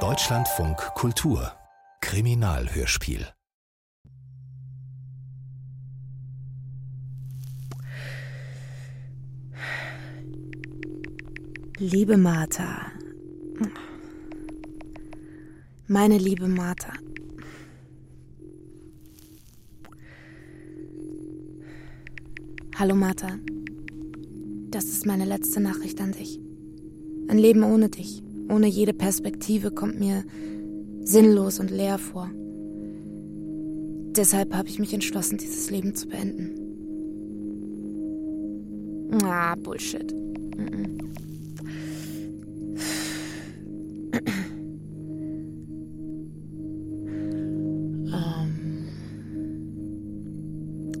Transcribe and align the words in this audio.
Deutschlandfunk 0.00 0.76
Kultur 0.94 1.50
Kriminalhörspiel 2.02 3.26
Liebe 11.78 12.18
Martha. 12.18 12.92
Meine 15.86 16.18
liebe 16.18 16.48
Martha. 16.48 16.92
Hallo 22.78 22.94
Martha. 22.94 23.38
Das 24.70 24.84
ist 24.84 25.06
meine 25.06 25.24
letzte 25.24 25.60
Nachricht 25.60 25.98
an 26.02 26.12
dich. 26.12 26.45
Ein 27.28 27.38
Leben 27.38 27.62
ohne 27.64 27.88
dich, 27.88 28.22
ohne 28.48 28.66
jede 28.66 28.92
Perspektive 28.92 29.70
kommt 29.70 29.98
mir 29.98 30.24
sinnlos 31.02 31.58
und 31.58 31.70
leer 31.70 31.98
vor. 31.98 32.30
Deshalb 34.16 34.54
habe 34.54 34.68
ich 34.68 34.78
mich 34.78 34.94
entschlossen, 34.94 35.38
dieses 35.38 35.70
Leben 35.70 35.94
zu 35.94 36.08
beenden. 36.08 36.52
Ah, 39.24 39.54
Bullshit. 39.56 40.12
Ähm. 40.12 40.96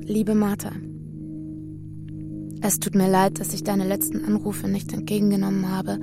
Liebe 0.08 0.36
Martha, 0.36 0.70
es 2.66 2.80
tut 2.80 2.94
mir 2.94 3.08
leid, 3.08 3.38
dass 3.38 3.54
ich 3.54 3.62
deine 3.62 3.86
letzten 3.86 4.24
Anrufe 4.24 4.68
nicht 4.68 4.92
entgegengenommen 4.92 5.70
habe. 5.70 5.98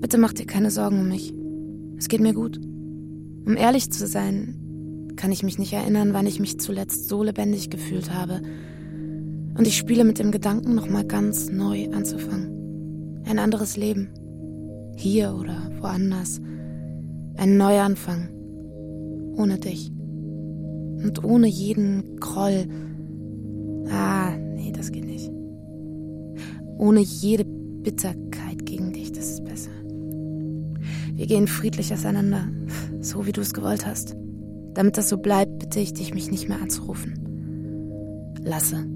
Bitte 0.00 0.18
mach 0.18 0.32
dir 0.32 0.46
keine 0.46 0.70
Sorgen 0.70 1.00
um 1.00 1.08
mich. 1.08 1.34
Es 1.98 2.08
geht 2.08 2.20
mir 2.20 2.34
gut. 2.34 2.58
Um 3.44 3.56
ehrlich 3.56 3.90
zu 3.90 4.06
sein, 4.06 5.12
kann 5.16 5.32
ich 5.32 5.42
mich 5.42 5.58
nicht 5.58 5.72
erinnern, 5.72 6.12
wann 6.12 6.26
ich 6.26 6.38
mich 6.38 6.60
zuletzt 6.60 7.08
so 7.08 7.24
lebendig 7.24 7.70
gefühlt 7.70 8.14
habe. 8.14 8.40
Und 9.56 9.66
ich 9.66 9.76
spiele 9.76 10.04
mit 10.04 10.20
dem 10.20 10.30
Gedanken, 10.30 10.76
nochmal 10.76 11.04
ganz 11.04 11.50
neu 11.50 11.88
anzufangen. 11.90 13.22
Ein 13.24 13.40
anderes 13.40 13.76
Leben. 13.76 14.10
Hier 14.96 15.34
oder 15.34 15.70
woanders. 15.80 16.40
Ein 17.36 17.56
Neuanfang. 17.56 18.28
Ohne 19.36 19.58
dich. 19.58 19.90
Und 19.90 21.24
ohne 21.24 21.48
jeden 21.48 22.18
Groll. 22.20 22.66
Ah, 23.90 24.37
nee, 24.68 24.76
das 24.76 24.92
geht 24.92 25.04
nicht. 25.04 25.30
Ohne 26.78 27.00
jede 27.00 27.44
Bitterkeit 27.44 28.64
gegen 28.64 28.92
dich, 28.92 29.12
das 29.12 29.30
ist 29.30 29.44
besser. 29.44 29.70
Wir 31.14 31.26
gehen 31.26 31.48
friedlich 31.48 31.92
auseinander, 31.92 32.48
so 33.00 33.26
wie 33.26 33.32
du 33.32 33.40
es 33.40 33.54
gewollt 33.54 33.86
hast. 33.86 34.14
Damit 34.74 34.96
das 34.96 35.08
so 35.08 35.18
bleibt, 35.18 35.58
bitte 35.58 35.80
ich 35.80 35.92
dich, 35.92 36.14
mich 36.14 36.30
nicht 36.30 36.48
mehr 36.48 36.60
anzurufen. 36.60 37.14
Lasse. 38.44 38.86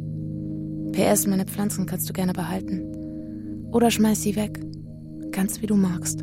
PS, 0.93 1.27
meine 1.27 1.47
Pflanzen 1.47 1.87
kannst 1.87 2.09
du 2.09 2.13
gerne 2.13 2.33
behalten. 2.33 3.67
Oder 3.73 3.91
schmeiß 3.91 4.23
sie 4.23 4.37
weg. 4.37 4.61
Ganz 5.33 5.63
wie 5.63 5.67
du 5.67 5.75
magst. 5.75 6.23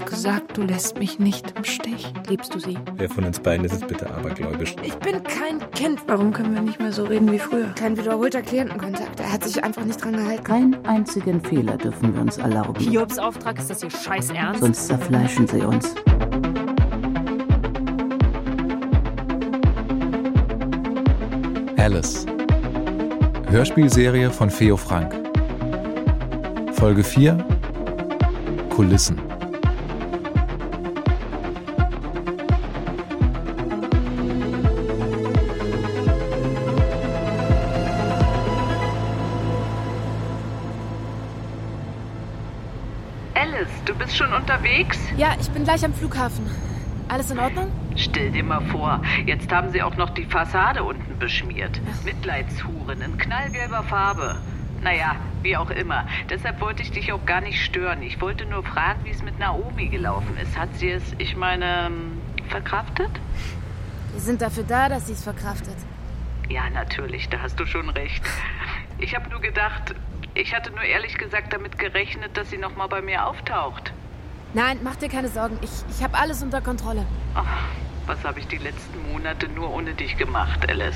Hast 0.00 0.06
gesagt, 0.06 0.56
du 0.56 0.62
lässt 0.62 0.98
mich 0.98 1.20
nicht 1.20 1.54
im 1.56 1.62
Stich. 1.62 2.12
Liebst 2.28 2.52
du 2.52 2.58
sie? 2.58 2.76
Wer 2.96 3.08
von 3.08 3.22
uns 3.24 3.38
beiden 3.38 3.64
ist 3.64 3.74
es 3.74 3.80
bitte 3.80 4.12
abergläubisch? 4.12 4.74
Ich 4.82 4.94
bin 4.96 5.22
kein 5.22 5.70
Kind. 5.70 6.00
Warum 6.08 6.32
können 6.32 6.52
wir 6.52 6.62
nicht 6.62 6.80
mehr 6.80 6.90
so 6.90 7.04
reden 7.04 7.30
wie 7.30 7.38
früher? 7.38 7.72
Kein 7.78 7.96
wiederholter 7.96 8.42
Klientenkontakt. 8.42 9.20
Er 9.20 9.32
hat 9.32 9.44
sich 9.44 9.62
einfach 9.62 9.84
nicht 9.84 10.02
dran 10.02 10.16
gehalten. 10.16 10.42
Keinen 10.42 10.84
einzigen 10.84 11.40
Fehler 11.40 11.76
dürfen 11.76 12.12
wir 12.12 12.22
uns 12.22 12.38
erlauben. 12.38 12.74
Hiobs 12.80 13.18
Auftrag 13.18 13.56
ist 13.58 13.70
das 13.70 13.82
hier 13.82 13.90
scheiß 13.90 14.30
ernst? 14.30 14.60
Sonst 14.62 14.86
zerfleischen 14.88 15.46
sie 15.46 15.60
uns. 15.60 15.94
Alice. 21.76 22.26
Hörspielserie 23.48 24.30
von 24.30 24.48
Theo 24.48 24.76
Frank. 24.76 25.14
Folge 26.72 27.04
4 27.04 27.46
Kulissen. 28.70 29.33
Ja, 45.16 45.36
ich 45.40 45.48
bin 45.50 45.62
gleich 45.62 45.84
am 45.84 45.94
Flughafen. 45.94 46.44
Alles 47.06 47.30
in 47.30 47.38
Ordnung? 47.38 47.70
Stell 47.94 48.32
dir 48.32 48.42
mal 48.42 48.60
vor, 48.62 49.00
jetzt 49.26 49.52
haben 49.52 49.70
sie 49.70 49.80
auch 49.80 49.94
noch 49.96 50.10
die 50.10 50.24
Fassade 50.24 50.82
unten 50.82 51.20
beschmiert. 51.20 51.80
Mitleidshuren 52.04 53.00
in 53.00 53.16
knallgelber 53.16 53.84
Farbe. 53.84 54.36
Naja, 54.82 55.14
wie 55.42 55.56
auch 55.56 55.70
immer. 55.70 56.04
Deshalb 56.30 56.60
wollte 56.60 56.82
ich 56.82 56.90
dich 56.90 57.12
auch 57.12 57.24
gar 57.26 57.40
nicht 57.40 57.62
stören. 57.62 58.02
Ich 58.02 58.20
wollte 58.20 58.44
nur 58.46 58.64
fragen, 58.64 59.04
wie 59.04 59.10
es 59.10 59.22
mit 59.22 59.38
Naomi 59.38 59.86
gelaufen 59.86 60.36
ist. 60.42 60.58
Hat 60.58 60.74
sie 60.74 60.90
es, 60.90 61.02
ich 61.18 61.36
meine, 61.36 61.86
ähm, 61.86 62.20
verkraftet? 62.48 63.10
Wir 64.10 64.20
sind 64.20 64.42
dafür 64.42 64.64
da, 64.64 64.88
dass 64.88 65.06
sie 65.06 65.12
es 65.12 65.22
verkraftet. 65.22 65.76
Ja, 66.48 66.68
natürlich, 66.70 67.28
da 67.28 67.40
hast 67.40 67.60
du 67.60 67.66
schon 67.66 67.88
recht. 67.88 68.24
Ich 68.98 69.14
habe 69.14 69.30
nur 69.30 69.40
gedacht, 69.40 69.94
ich 70.34 70.54
hatte 70.54 70.70
nur 70.70 70.82
ehrlich 70.82 71.16
gesagt 71.18 71.52
damit 71.52 71.78
gerechnet, 71.78 72.36
dass 72.36 72.50
sie 72.50 72.58
noch 72.58 72.74
mal 72.74 72.88
bei 72.88 73.00
mir 73.00 73.26
auftaucht. 73.26 73.92
Nein, 74.54 74.78
mach 74.84 74.94
dir 74.94 75.08
keine 75.08 75.28
Sorgen. 75.28 75.58
Ich, 75.62 75.70
ich 75.90 76.02
habe 76.02 76.16
alles 76.16 76.40
unter 76.42 76.60
Kontrolle. 76.60 77.04
Ach, 77.34 77.44
was 78.06 78.22
habe 78.22 78.38
ich 78.38 78.46
die 78.46 78.58
letzten 78.58 79.10
Monate 79.10 79.48
nur 79.48 79.72
ohne 79.72 79.94
dich 79.94 80.16
gemacht, 80.16 80.60
Alice? 80.68 80.94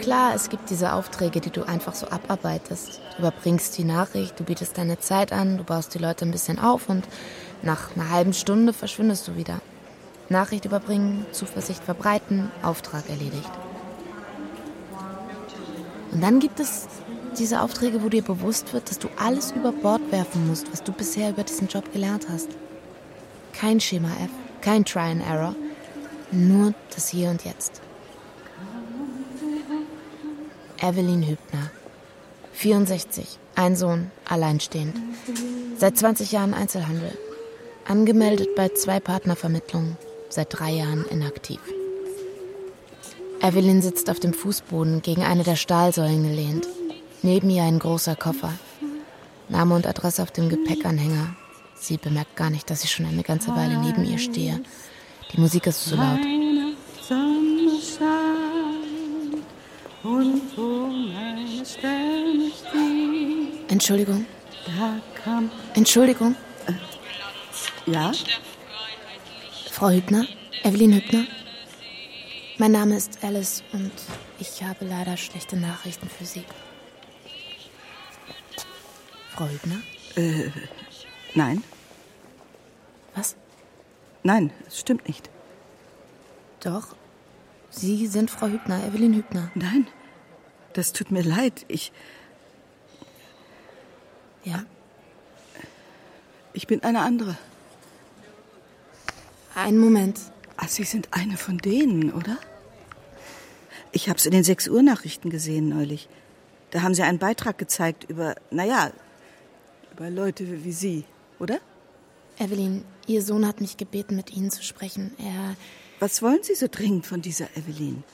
Klar, 0.00 0.34
es 0.34 0.48
gibt 0.48 0.68
diese 0.70 0.92
Aufträge, 0.92 1.40
die 1.40 1.50
du 1.50 1.62
einfach 1.62 1.94
so 1.94 2.08
abarbeitest. 2.08 3.00
Du 3.12 3.18
überbringst 3.18 3.78
die 3.78 3.84
Nachricht, 3.84 4.38
du 4.38 4.44
bietest 4.44 4.76
deine 4.76 4.98
Zeit 4.98 5.32
an, 5.32 5.58
du 5.58 5.64
baust 5.64 5.94
die 5.94 5.98
Leute 5.98 6.24
ein 6.24 6.32
bisschen 6.32 6.58
auf 6.58 6.88
und 6.88 7.06
nach 7.62 7.94
einer 7.94 8.10
halben 8.10 8.32
Stunde 8.32 8.72
verschwindest 8.72 9.28
du 9.28 9.36
wieder. 9.36 9.60
Nachricht 10.28 10.64
überbringen, 10.64 11.24
Zuversicht 11.30 11.84
verbreiten, 11.84 12.50
Auftrag 12.62 13.08
erledigt. 13.08 13.50
Und 16.12 16.22
dann 16.22 16.40
gibt 16.40 16.60
es 16.60 16.86
diese 17.38 17.60
Aufträge, 17.60 18.02
wo 18.02 18.08
dir 18.08 18.22
bewusst 18.22 18.72
wird, 18.72 18.88
dass 18.90 18.98
du 18.98 19.08
alles 19.16 19.52
über 19.52 19.72
Bord 19.72 20.00
werfen 20.10 20.46
musst, 20.48 20.70
was 20.72 20.82
du 20.82 20.92
bisher 20.92 21.30
über 21.30 21.42
diesen 21.42 21.68
Job 21.68 21.92
gelernt 21.92 22.26
hast. 22.30 22.48
Kein 23.52 23.80
Schema 23.80 24.08
F, 24.08 24.30
kein 24.60 24.84
Try 24.84 25.10
and 25.10 25.26
Error, 25.26 25.54
nur 26.30 26.74
das 26.94 27.08
Hier 27.08 27.30
und 27.30 27.44
Jetzt. 27.44 27.80
Evelyn 30.80 31.22
Hübner, 31.22 31.70
64, 32.52 33.38
ein 33.54 33.76
Sohn, 33.76 34.10
alleinstehend. 34.28 34.96
Seit 35.78 35.96
20 35.96 36.32
Jahren 36.32 36.54
Einzelhandel. 36.54 37.16
Angemeldet 37.86 38.54
bei 38.56 38.68
zwei 38.68 39.00
Partnervermittlungen, 39.00 39.96
seit 40.28 40.58
drei 40.58 40.72
Jahren 40.72 41.04
inaktiv. 41.06 41.60
Evelyn 43.46 43.80
sitzt 43.80 44.10
auf 44.10 44.18
dem 44.18 44.34
Fußboden 44.34 45.02
gegen 45.02 45.22
eine 45.22 45.44
der 45.44 45.54
Stahlsäulen 45.54 46.24
gelehnt. 46.24 46.66
Neben 47.22 47.48
ihr 47.48 47.62
ein 47.62 47.78
großer 47.78 48.16
Koffer. 48.16 48.52
Name 49.48 49.76
und 49.76 49.86
Adresse 49.86 50.24
auf 50.24 50.32
dem 50.32 50.48
Gepäckanhänger. 50.48 51.36
Sie 51.76 51.96
bemerkt 51.96 52.34
gar 52.34 52.50
nicht, 52.50 52.68
dass 52.70 52.82
ich 52.82 52.90
schon 52.90 53.06
eine 53.06 53.22
ganze 53.22 53.54
Weile 53.54 53.78
neben 53.78 54.04
ihr 54.04 54.18
stehe. 54.18 54.60
Die 55.32 55.40
Musik 55.40 55.68
ist 55.68 55.84
zu 55.84 55.94
laut. 55.94 56.18
Entschuldigung. 63.68 64.26
Entschuldigung. 65.74 66.34
Ja? 67.86 68.10
Frau 69.70 69.90
Hübner? 69.90 70.26
Evelyn 70.64 70.94
Hübner? 70.94 71.26
Mein 72.58 72.72
Name 72.72 72.96
ist 72.96 73.22
Alice 73.22 73.62
und 73.72 73.92
ich 74.38 74.62
habe 74.62 74.84
leider 74.86 75.16
schlechte 75.16 75.56
Nachrichten 75.56 76.08
für 76.08 76.24
Sie. 76.24 76.44
Frau 79.34 79.46
Hübner? 79.46 79.76
Äh, 80.16 80.50
nein. 81.34 81.62
Was? 83.14 83.36
Nein, 84.22 84.50
es 84.66 84.80
stimmt 84.80 85.06
nicht. 85.06 85.28
Doch. 86.60 86.96
Sie 87.68 88.06
sind 88.06 88.30
Frau 88.30 88.46
Hübner, 88.46 88.82
Evelyn 88.86 89.14
Hübner. 89.14 89.50
Nein. 89.54 89.86
Das 90.72 90.92
tut 90.92 91.10
mir 91.10 91.22
leid. 91.22 91.64
Ich. 91.68 91.92
Ja, 94.44 94.64
Ich 96.52 96.66
bin 96.66 96.82
eine 96.84 97.00
andere. 97.00 97.36
einen 99.54 99.78
Moment. 99.78 100.18
Ah, 100.56 100.68
Sie 100.68 100.84
sind 100.84 101.08
eine 101.10 101.36
von 101.36 101.58
denen, 101.58 102.12
oder? 102.12 102.38
Ich 103.92 104.08
habe 104.08 104.18
es 104.18 104.26
in 104.26 104.32
den 104.32 104.44
6 104.44 104.68
Uhr 104.68 104.82
Nachrichten 104.82 105.30
gesehen 105.30 105.68
neulich. 105.68 106.08
Da 106.70 106.82
haben 106.82 106.94
Sie 106.94 107.02
einen 107.02 107.18
Beitrag 107.18 107.58
gezeigt 107.58 108.04
über, 108.08 108.34
naja, 108.50 108.90
über 109.92 110.10
Leute 110.10 110.64
wie 110.64 110.72
Sie, 110.72 111.04
oder? 111.38 111.60
Evelyn, 112.38 112.84
Ihr 113.06 113.22
Sohn 113.22 113.46
hat 113.46 113.60
mich 113.60 113.76
gebeten, 113.76 114.16
mit 114.16 114.34
Ihnen 114.34 114.50
zu 114.50 114.62
sprechen. 114.62 115.12
Er. 115.18 115.56
Was 116.00 116.20
wollen 116.22 116.42
Sie 116.42 116.54
so 116.54 116.66
dringend 116.70 117.06
von 117.06 117.22
dieser 117.22 117.48
Evelyn? 117.56 118.04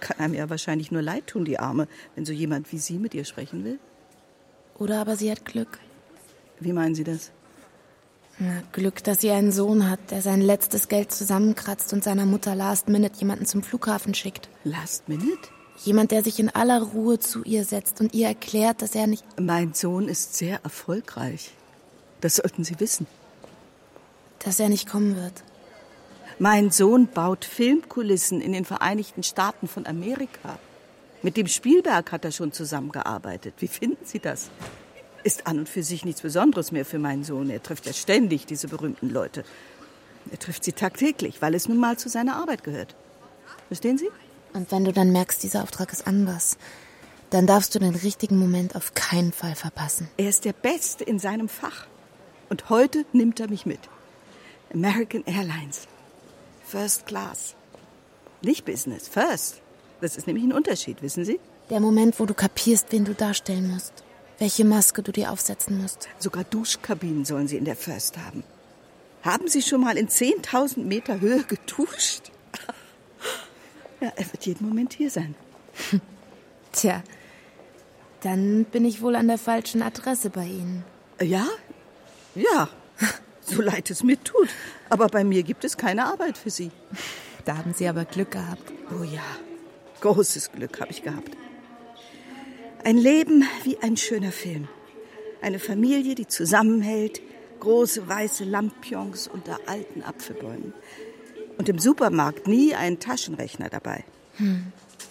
Kann 0.00 0.18
einem 0.18 0.34
ja 0.34 0.48
wahrscheinlich 0.48 0.90
nur 0.90 1.02
leid 1.02 1.26
tun, 1.26 1.44
die 1.44 1.58
Arme, 1.58 1.86
wenn 2.14 2.24
so 2.24 2.32
jemand 2.32 2.72
wie 2.72 2.78
Sie 2.78 2.98
mit 2.98 3.14
ihr 3.14 3.24
sprechen 3.24 3.64
will. 3.64 3.78
Oder 4.78 5.00
aber 5.00 5.16
sie 5.16 5.30
hat 5.30 5.44
Glück. 5.44 5.78
Wie 6.58 6.72
meinen 6.72 6.94
Sie 6.94 7.04
das? 7.04 7.30
Na, 8.38 8.62
Glück, 8.72 9.04
dass 9.04 9.20
sie 9.20 9.30
einen 9.30 9.52
Sohn 9.52 9.88
hat, 9.88 10.10
der 10.10 10.22
sein 10.22 10.40
letztes 10.40 10.88
Geld 10.88 11.12
zusammenkratzt 11.12 11.92
und 11.92 12.02
seiner 12.02 12.26
Mutter 12.26 12.54
Last 12.54 12.88
Minute 12.88 13.18
jemanden 13.18 13.46
zum 13.46 13.62
Flughafen 13.62 14.14
schickt. 14.14 14.48
Last 14.64 15.08
Minute? 15.08 15.48
Jemand, 15.84 16.10
der 16.10 16.22
sich 16.22 16.38
in 16.40 16.48
aller 16.48 16.80
Ruhe 16.82 17.18
zu 17.18 17.42
ihr 17.44 17.64
setzt 17.64 18.00
und 18.00 18.14
ihr 18.14 18.28
erklärt, 18.28 18.82
dass 18.82 18.94
er 18.94 19.06
nicht. 19.06 19.24
Mein 19.40 19.74
Sohn 19.74 20.08
ist 20.08 20.36
sehr 20.36 20.60
erfolgreich. 20.64 21.52
Das 22.20 22.36
sollten 22.36 22.64
Sie 22.64 22.78
wissen. 22.80 23.06
dass 24.44 24.58
er 24.58 24.68
nicht 24.68 24.88
kommen 24.88 25.16
wird. 25.16 25.44
Mein 26.38 26.70
Sohn 26.70 27.06
baut 27.06 27.44
Filmkulissen 27.44 28.40
in 28.40 28.52
den 28.52 28.64
Vereinigten 28.64 29.22
Staaten 29.22 29.68
von 29.68 29.86
Amerika. 29.86 30.58
Mit 31.22 31.36
dem 31.36 31.46
Spielberg 31.46 32.10
hat 32.10 32.24
er 32.24 32.32
schon 32.32 32.52
zusammengearbeitet. 32.52 33.54
Wie 33.58 33.68
finden 33.68 34.04
Sie 34.04 34.18
das? 34.18 34.50
Ist 35.24 35.46
an 35.46 35.60
und 35.60 35.68
für 35.68 35.82
sich 35.82 36.04
nichts 36.04 36.20
Besonderes 36.20 36.72
mehr 36.72 36.84
für 36.84 36.98
meinen 36.98 37.24
Sohn. 37.24 37.50
Er 37.50 37.62
trifft 37.62 37.86
ja 37.86 37.92
ständig 37.92 38.46
diese 38.46 38.68
berühmten 38.68 39.08
Leute. 39.08 39.44
Er 40.30 40.38
trifft 40.38 40.64
sie 40.64 40.72
tagtäglich, 40.72 41.40
weil 41.40 41.54
es 41.54 41.68
nun 41.68 41.78
mal 41.78 41.96
zu 41.96 42.08
seiner 42.08 42.36
Arbeit 42.36 42.64
gehört. 42.64 42.94
Verstehen 43.68 43.98
Sie? 43.98 44.08
Und 44.52 44.70
wenn 44.70 44.84
du 44.84 44.92
dann 44.92 45.12
merkst, 45.12 45.42
dieser 45.42 45.62
Auftrag 45.62 45.92
ist 45.92 46.06
anders, 46.06 46.58
dann 47.30 47.46
darfst 47.46 47.74
du 47.74 47.78
den 47.78 47.94
richtigen 47.94 48.38
Moment 48.38 48.76
auf 48.76 48.94
keinen 48.94 49.32
Fall 49.32 49.54
verpassen. 49.54 50.08
Er 50.16 50.28
ist 50.28 50.44
der 50.44 50.52
Beste 50.52 51.04
in 51.04 51.18
seinem 51.18 51.48
Fach. 51.48 51.86
Und 52.50 52.68
heute 52.68 53.06
nimmt 53.12 53.40
er 53.40 53.48
mich 53.48 53.64
mit. 53.64 53.80
American 54.74 55.24
Airlines. 55.24 55.86
First 56.66 57.06
Class. 57.06 57.54
Nicht 58.42 58.64
Business, 58.64 59.08
First. 59.08 59.62
Das 60.00 60.16
ist 60.16 60.26
nämlich 60.26 60.44
ein 60.44 60.52
Unterschied, 60.52 61.00
wissen 61.00 61.24
Sie? 61.24 61.38
Der 61.70 61.80
Moment, 61.80 62.20
wo 62.20 62.26
du 62.26 62.34
kapierst, 62.34 62.88
wen 62.90 63.04
du 63.04 63.14
darstellen 63.14 63.70
musst. 63.70 64.01
Welche 64.42 64.64
Maske 64.64 65.04
du 65.04 65.12
dir 65.12 65.30
aufsetzen 65.30 65.80
musst. 65.80 66.08
Sogar 66.18 66.42
Duschkabinen 66.42 67.24
sollen 67.24 67.46
Sie 67.46 67.56
in 67.56 67.64
der 67.64 67.76
First 67.76 68.18
haben. 68.18 68.42
Haben 69.22 69.46
Sie 69.46 69.62
schon 69.62 69.80
mal 69.80 69.96
in 69.96 70.08
10.000 70.08 70.80
Meter 70.82 71.20
Höhe 71.20 71.44
geduscht? 71.44 72.32
Ja, 74.00 74.12
er 74.16 74.32
wird 74.32 74.44
jeden 74.44 74.68
Moment 74.68 74.94
hier 74.94 75.10
sein. 75.10 75.36
Tja, 76.72 77.04
dann 78.22 78.64
bin 78.64 78.84
ich 78.84 79.00
wohl 79.00 79.14
an 79.14 79.28
der 79.28 79.38
falschen 79.38 79.80
Adresse 79.80 80.28
bei 80.28 80.46
Ihnen. 80.46 80.82
Ja? 81.20 81.46
Ja. 82.34 82.68
So 83.44 83.62
leid 83.62 83.90
es 83.90 84.02
mir 84.02 84.22
tut. 84.22 84.48
Aber 84.88 85.06
bei 85.06 85.22
mir 85.22 85.44
gibt 85.44 85.64
es 85.64 85.76
keine 85.76 86.06
Arbeit 86.06 86.36
für 86.38 86.50
Sie. 86.50 86.72
Da 87.44 87.58
haben 87.58 87.74
Sie 87.74 87.86
aber 87.86 88.04
Glück 88.04 88.32
gehabt. 88.32 88.72
Oh 88.90 89.04
ja, 89.04 89.22
großes 90.00 90.50
Glück 90.50 90.80
habe 90.80 90.90
ich 90.90 91.02
gehabt. 91.02 91.36
Ein 92.84 92.96
Leben 92.96 93.44
wie 93.62 93.78
ein 93.78 93.96
schöner 93.96 94.32
Film. 94.32 94.66
Eine 95.40 95.58
Familie, 95.58 96.14
die 96.14 96.26
zusammenhält, 96.26 97.20
große 97.60 98.08
weiße 98.08 98.44
Lampions 98.44 99.28
unter 99.28 99.58
alten 99.66 100.02
Apfelbäumen. 100.02 100.72
Und 101.58 101.68
im 101.68 101.78
Supermarkt 101.78 102.48
nie 102.48 102.74
ein 102.74 102.98
Taschenrechner 102.98 103.68
dabei. 103.68 104.04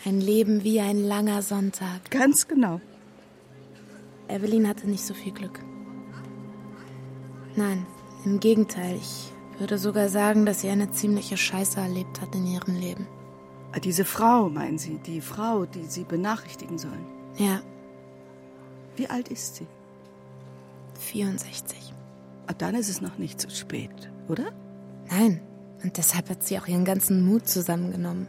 Ein 0.06 0.20
Leben 0.20 0.64
wie 0.64 0.82
ein 0.82 1.02
langer 1.04 1.42
Sonntag. 1.42 2.10
Ganz 2.10 2.48
genau. 2.48 2.82
Evelyn 4.28 4.68
hatte 4.68 4.90
nicht 4.90 5.06
so 5.06 5.14
viel 5.14 5.32
Glück. 5.32 5.60
Nein, 7.56 7.86
im 8.26 8.40
Gegenteil. 8.40 8.98
Ich 8.98 9.32
würde 9.60 9.78
sogar 9.78 10.10
sagen, 10.10 10.46
dass 10.46 10.62
sie 10.62 10.70
eine 10.70 10.92
ziemliche 10.92 11.38
Scheiße 11.38 11.80
erlebt 11.80 12.20
hat 12.20 12.34
in 12.36 12.48
ihrem 12.48 12.76
Leben. 12.76 13.08
Ah, 13.72 13.80
Diese 13.80 14.04
Frau, 14.04 14.50
meinen 14.50 14.78
Sie, 14.78 14.98
die 15.06 15.22
Frau, 15.22 15.66
die 15.66 15.86
Sie 15.86 16.04
benachrichtigen 16.04 16.78
sollen. 16.78 17.06
Ja, 17.38 17.62
Wie 18.96 19.08
alt 19.10 19.30
ist 19.30 19.56
sie? 19.56 19.68
64. 21.00 21.94
Ah, 22.48 22.54
Dann 22.58 22.76
ist 22.76 22.90
es 22.90 23.02
noch 23.02 23.18
nicht 23.18 23.40
zu 23.40 23.50
spät, 23.50 24.12
oder? 24.28 24.52
Nein, 25.10 25.42
und 25.84 25.98
deshalb 25.98 26.30
hat 26.30 26.44
sie 26.44 26.60
auch 26.60 26.68
ihren 26.68 26.86
ganzen 26.86 27.26
Mut 27.26 27.48
zusammengenommen. 27.48 28.28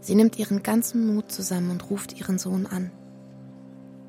Sie 0.00 0.14
nimmt 0.14 0.38
ihren 0.38 0.62
ganzen 0.62 1.14
Mut 1.14 1.32
zusammen 1.32 1.70
und 1.70 1.90
ruft 1.90 2.18
ihren 2.18 2.38
Sohn 2.38 2.66
an. 2.66 2.90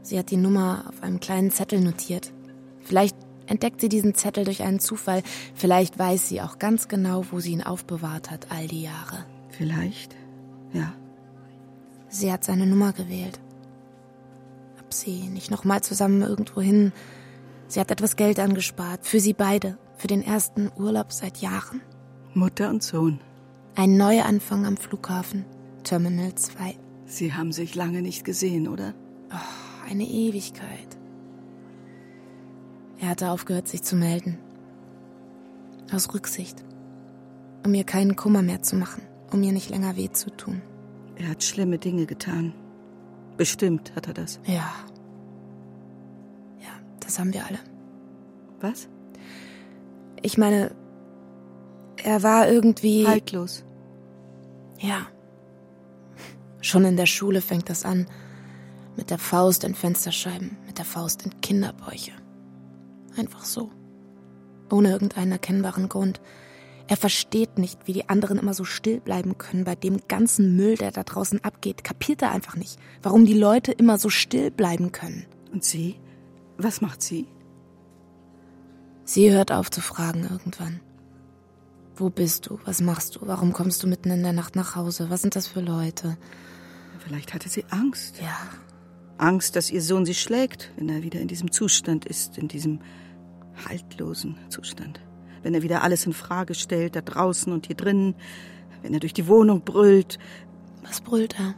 Sie 0.02 0.18
hat 0.18 0.32
die 0.32 0.38
Nummer 0.38 0.86
auf 0.90 1.02
einem 1.04 1.20
kleinen 1.20 1.52
Zettel 1.52 1.82
notiert. 1.82 2.32
Vielleicht 2.82 3.16
entdeckt 3.46 3.82
sie 3.82 3.90
diesen 3.90 4.14
Zettel 4.14 4.44
durch 4.46 4.64
einen 4.64 4.80
Zufall. 4.80 5.24
Vielleicht 5.56 5.98
weiß 5.98 6.28
sie 6.30 6.42
auch 6.42 6.60
ganz 6.60 6.88
genau, 6.88 7.26
wo 7.32 7.40
sie 7.40 7.52
ihn 7.54 7.64
aufbewahrt 7.64 8.30
hat, 8.32 8.52
all 8.52 8.68
die 8.68 8.84
Jahre. 8.84 9.26
Vielleicht, 9.50 10.16
ja. 10.74 10.94
Sie 12.10 12.32
hat 12.32 12.44
seine 12.44 12.68
Nummer 12.68 12.94
gewählt. 12.94 13.40
Ob 14.88 14.94
sie 14.94 15.28
nicht 15.28 15.52
nochmal 15.52 15.82
zusammen 15.82 16.22
irgendwo 16.22 16.62
hin. 16.62 16.94
Sie 17.68 17.82
hat 17.82 17.92
etwas 17.92 18.16
Geld 18.16 18.40
angespart. 18.40 19.06
Für 19.06 19.20
sie 19.20 19.34
beide. 19.34 19.78
Für 19.98 20.08
den 20.08 20.22
ersten 20.24 20.72
Urlaub 20.78 21.12
seit 21.12 21.40
Jahren. 21.40 21.82
Mutter 22.34 22.70
und 22.70 22.82
Sohn. 22.84 23.20
Ein 23.76 23.98
Neuanfang 23.98 24.66
am 24.66 24.78
Flughafen. 24.78 25.44
Terminal 25.84 26.36
2. 26.36 26.76
Sie 27.06 27.34
haben 27.34 27.52
sich 27.52 27.76
lange 27.76 28.02
nicht 28.02 28.24
gesehen, 28.24 28.70
oder? 28.70 28.94
Eine 29.90 30.06
Ewigkeit. 30.06 30.98
Er 33.02 33.10
hatte 33.10 33.30
aufgehört, 33.30 33.68
sich 33.68 33.84
zu 33.84 33.98
melden. 33.98 34.38
Aus 35.92 36.14
Rücksicht. 36.14 36.64
Um 37.66 37.74
ihr 37.74 37.84
keinen 37.84 38.16
Kummer 38.16 38.42
mehr 38.42 38.62
zu 38.62 38.78
machen. 38.78 39.04
Um 39.34 39.44
ihr 39.44 39.52
nicht 39.52 39.70
länger 39.70 39.98
weh 39.98 40.12
zu 40.12 40.30
tun. 40.30 40.62
Er 41.18 41.28
hat 41.28 41.44
schlimme 41.44 41.78
Dinge 41.78 42.06
getan. 42.06 42.54
Bestimmt 43.38 43.96
hat 43.96 44.08
er 44.08 44.14
das. 44.14 44.40
Ja. 44.46 44.74
Ja, 46.60 46.72
das 47.00 47.20
haben 47.20 47.34
wir 47.34 47.46
alle. 47.46 47.60
Was? 48.60 48.90
Ich 50.24 50.38
meine, 50.38 50.72
er 52.04 52.24
war 52.24 52.50
irgendwie. 52.50 53.08
Haltlos. 53.08 53.64
Ja. 54.80 55.08
Schon 56.62 56.86
in 56.86 56.98
der 56.98 57.06
Schule 57.06 57.42
fängt 57.42 57.70
das 57.70 57.86
an. 57.86 58.08
Mit 58.96 59.12
der 59.12 59.20
Faust 59.20 59.64
in 59.64 59.76
Fensterscheiben, 59.76 60.58
mit 60.66 60.80
der 60.80 60.86
Faust 60.86 61.24
in 61.24 61.40
Kinderbäuche. 61.42 62.14
Einfach 63.16 63.46
so. 63.46 63.70
Ohne 64.72 64.92
irgendeinen 64.92 65.32
erkennbaren 65.32 65.88
Grund. 65.88 66.20
Er 66.90 66.98
versteht 66.98 67.58
nicht, 67.58 67.80
wie 67.86 67.94
die 67.94 68.08
anderen 68.08 68.40
immer 68.40 68.54
so 68.54 68.64
still 68.64 69.02
bleiben 69.02 69.38
können 69.38 69.66
bei 69.66 69.76
dem 69.76 70.00
ganzen 70.08 70.56
Müll, 70.56 70.76
der 70.76 70.92
da 70.92 71.04
draußen 71.04 71.44
abgeht. 71.44 71.84
Kapiert 71.84 72.22
er 72.22 72.32
einfach 72.32 72.56
nicht, 72.56 72.80
warum 73.02 73.26
die 73.26 73.34
Leute 73.34 73.74
immer 73.74 73.98
so 73.98 74.10
still 74.10 74.52
bleiben 74.52 74.94
können. 74.94 75.26
Und 75.52 75.64
sie? 75.64 76.00
Was 76.58 76.82
macht 76.82 77.02
sie? 77.02 77.28
Sie 79.04 79.32
hört 79.32 79.52
auf 79.52 79.70
zu 79.70 79.82
fragen 79.82 80.28
irgendwann. 80.30 80.80
Wo 81.96 82.10
bist 82.10 82.48
du? 82.48 82.60
Was 82.64 82.82
machst 82.82 83.16
du? 83.16 83.20
Warum 83.24 83.54
kommst 83.54 83.84
du 83.84 83.88
mitten 83.88 84.12
in 84.12 84.24
der 84.24 84.34
Nacht 84.34 84.56
nach 84.56 84.76
Hause? 84.76 85.10
Was 85.10 85.22
sind 85.22 85.36
das 85.36 85.48
für 85.48 85.62
Leute? 85.62 86.18
Vielleicht 87.00 87.34
hatte 87.34 87.50
sie 87.50 87.66
Angst. 87.70 88.22
Ja, 88.22 88.38
Angst, 89.18 89.56
dass 89.56 89.72
ihr 89.72 89.82
Sohn 89.82 90.06
sie 90.06 90.14
schlägt, 90.14 90.72
wenn 90.78 90.90
er 90.90 91.04
wieder 91.04 91.20
in 91.20 91.28
diesem 91.28 91.52
Zustand 91.52 92.06
ist, 92.06 92.38
in 92.38 92.48
diesem 92.48 92.80
haltlosen 93.68 94.38
Zustand. 94.50 95.00
Wenn 95.44 95.54
er 95.54 95.62
wieder 95.62 95.84
alles 95.84 96.06
in 96.06 96.14
Frage 96.14 96.56
stellt, 96.56 96.96
da 96.96 97.02
draußen 97.02 97.52
und 97.54 97.68
hier 97.68 97.76
drinnen, 97.76 98.16
wenn 98.82 98.94
er 98.94 99.00
durch 99.00 99.14
die 99.14 99.28
Wohnung 99.28 99.62
brüllt, 99.62 100.20
was 100.84 101.02
brüllt 101.02 101.40
er? 101.40 101.56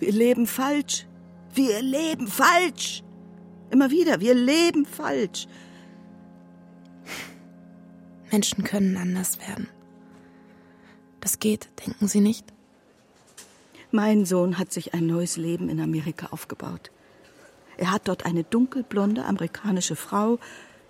wir 0.00 0.12
leben 0.12 0.46
falsch, 0.46 1.06
wir 1.54 1.82
leben 1.82 2.26
falsch. 2.26 3.02
Immer 3.70 3.90
wieder, 3.90 4.20
wir 4.20 4.34
leben 4.34 4.84
falsch. 4.84 5.46
Menschen 8.32 8.64
können 8.64 8.96
anders 8.96 9.38
werden. 9.46 9.68
Das 11.20 11.38
geht, 11.38 11.68
denken 11.84 12.08
Sie 12.08 12.20
nicht? 12.20 12.52
Mein 13.92 14.24
Sohn 14.24 14.58
hat 14.58 14.72
sich 14.72 14.94
ein 14.94 15.06
neues 15.06 15.36
Leben 15.36 15.68
in 15.68 15.80
Amerika 15.80 16.28
aufgebaut. 16.30 16.90
Er 17.76 17.92
hat 17.92 18.08
dort 18.08 18.24
eine 18.24 18.44
dunkelblonde 18.44 19.24
amerikanische 19.24 19.96
Frau 19.96 20.38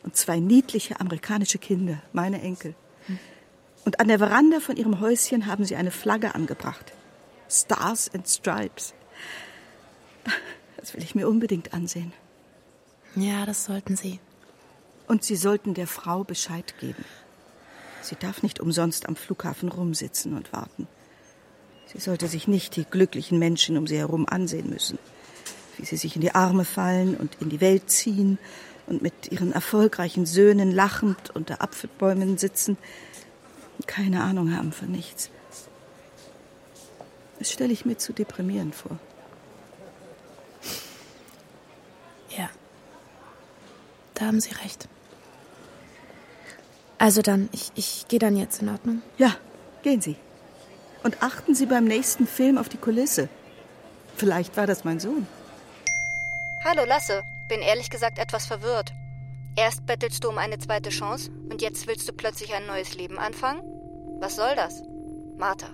und 0.02 0.16
zwei 0.16 0.38
niedliche 0.38 1.00
amerikanische 1.00 1.59
Kinder, 1.59 2.02
meine 2.12 2.40
Enkel. 2.40 2.75
Und 3.85 4.00
an 4.00 4.09
der 4.09 4.19
Veranda 4.19 4.61
von 4.61 4.76
ihrem 4.76 5.00
Häuschen 5.00 5.47
haben 5.47 5.64
sie 5.64 5.76
eine 5.76 5.90
Flagge 5.90 6.35
angebracht. 6.35 6.92
Stars 7.49 8.11
and 8.14 8.28
Stripes. 8.28 8.95
Das 10.76 10.95
will 10.95 11.02
ich 11.02 11.14
mir 11.14 11.28
unbedingt 11.28 11.75
ansehen. 11.75 12.12
Ja, 13.16 13.45
das 13.45 13.64
sollten 13.64 13.97
Sie. 13.97 14.21
Und 15.09 15.25
Sie 15.25 15.37
sollten 15.37 15.75
der 15.75 15.87
Frau 15.87 16.23
Bescheid 16.23 16.75
geben. 16.78 17.04
Sie 18.02 18.14
darf 18.14 18.42
nicht 18.42 18.61
umsonst 18.61 19.09
am 19.09 19.16
Flughafen 19.16 19.69
rumsitzen 19.69 20.35
und 20.35 20.52
warten. 20.52 20.87
Sie 21.92 21.99
sollte 21.99 22.28
sich 22.28 22.47
nicht 22.47 22.76
die 22.76 22.85
glücklichen 22.85 23.38
Menschen 23.38 23.76
um 23.76 23.87
sie 23.87 23.99
herum 23.99 24.26
ansehen 24.28 24.71
müssen, 24.71 24.99
wie 25.76 25.85
sie 25.85 25.97
sich 25.97 26.14
in 26.14 26.23
die 26.23 26.35
Arme 26.35 26.64
fallen 26.64 27.16
und 27.16 27.37
in 27.40 27.49
die 27.49 27.61
Welt 27.61 27.90
ziehen 27.90 28.38
und 28.91 29.03
mit 29.03 29.31
ihren 29.31 29.53
erfolgreichen 29.53 30.27
Söhnen 30.27 30.73
lachend 30.73 31.31
unter 31.31 31.63
Apfelbäumen 31.63 32.37
sitzen 32.37 32.77
und 33.79 33.87
keine 33.87 34.23
Ahnung 34.23 34.55
haben 34.55 34.73
von 34.73 34.91
nichts. 34.91 35.31
Das 37.39 37.51
stelle 37.51 37.73
ich 37.73 37.87
mir 37.87 37.97
zu 37.97 38.13
deprimierend 38.13 38.75
vor. 38.75 38.99
Ja. 42.37 42.51
Da 44.15 44.27
haben 44.27 44.41
Sie 44.41 44.53
recht. 44.53 44.89
Also 46.99 47.23
dann, 47.23 47.49
ich, 47.53 47.71
ich 47.77 48.07
gehe 48.09 48.19
dann 48.19 48.37
jetzt 48.37 48.61
in 48.61 48.69
Ordnung. 48.69 49.03
Ja, 49.17 49.37
gehen 49.83 50.03
Sie. 50.03 50.17
Und 51.03 51.23
achten 51.23 51.55
Sie 51.55 51.65
beim 51.65 51.85
nächsten 51.85 52.27
Film 52.27 52.59
auf 52.59 52.69
die 52.69 52.77
Kulisse. 52.77 53.29
Vielleicht 54.17 54.57
war 54.59 54.67
das 54.67 54.85
mein 54.85 55.01
Sohn. 55.01 55.27
Hallo 56.63 56.85
Lasse, 56.85 57.23
bin 57.50 57.61
ehrlich 57.62 57.90
gesagt 57.90 58.19
etwas 58.21 58.47
verwirrt. 58.47 58.95
Erst 59.57 59.85
bettelst 59.85 60.23
du 60.23 60.28
um 60.28 60.38
eine 60.38 60.59
zweite 60.59 60.90
Chance 60.90 61.33
und 61.50 61.61
jetzt 61.61 61.88
willst 61.88 62.09
du 62.09 62.12
plötzlich 62.12 62.54
ein 62.54 62.66
neues 62.66 62.95
Leben 62.95 63.19
anfangen? 63.19 63.61
Was 64.21 64.37
soll 64.37 64.54
das? 64.54 64.83
Martha. 65.37 65.66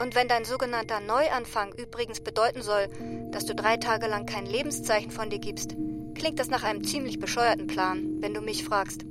Und 0.00 0.14
wenn 0.14 0.28
dein 0.28 0.44
sogenannter 0.44 1.00
Neuanfang 1.00 1.72
übrigens 1.76 2.20
bedeuten 2.20 2.62
soll, 2.62 2.88
dass 3.32 3.44
du 3.44 3.56
drei 3.56 3.76
Tage 3.76 4.06
lang 4.06 4.24
kein 4.24 4.46
Lebenszeichen 4.46 5.10
von 5.10 5.30
dir 5.30 5.40
gibst, 5.40 5.74
klingt 6.14 6.38
das 6.38 6.48
nach 6.48 6.62
einem 6.62 6.84
ziemlich 6.84 7.18
bescheuerten 7.18 7.66
Plan, 7.66 8.20
wenn 8.20 8.34
du 8.34 8.40
mich 8.40 8.62
fragst. 8.62 9.04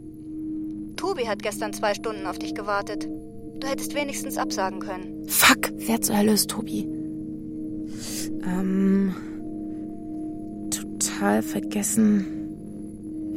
Tobi 0.95 1.27
hat 1.27 1.43
gestern 1.43 1.73
zwei 1.73 1.93
Stunden 1.93 2.27
auf 2.27 2.39
dich 2.39 2.55
gewartet. 2.55 3.09
Du 3.59 3.67
hättest 3.67 3.93
wenigstens 3.93 4.37
absagen 4.37 4.79
können. 4.79 5.27
Fuck, 5.27 5.69
wer 5.73 6.01
zur 6.01 6.17
Hölle 6.17 6.31
ist 6.31 6.49
Tobi? 6.49 6.87
Ähm. 8.45 9.26
Total 10.99 11.43
vergessen. 11.43 12.25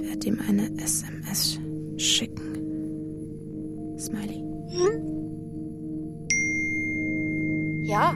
Werd 0.03 0.25
ihm 0.25 0.41
eine 0.49 0.71
SMS 0.83 1.59
schicken. 1.99 2.57
Smiley. 3.99 4.43
Ja, 7.87 8.15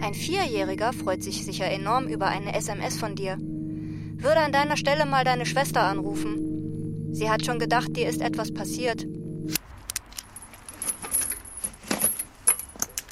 ein 0.00 0.14
Vierjähriger 0.14 0.94
freut 0.94 1.22
sich 1.22 1.44
sicher 1.44 1.66
enorm 1.66 2.08
über 2.08 2.28
eine 2.28 2.54
SMS 2.54 2.96
von 2.96 3.16
dir. 3.16 3.36
Würde 3.38 4.40
an 4.40 4.52
deiner 4.52 4.78
Stelle 4.78 5.04
mal 5.04 5.24
deine 5.24 5.44
Schwester 5.44 5.82
anrufen. 5.82 7.12
Sie 7.12 7.28
hat 7.28 7.44
schon 7.44 7.58
gedacht, 7.58 7.94
dir 7.96 8.08
ist 8.08 8.22
etwas 8.22 8.54
passiert. 8.54 9.06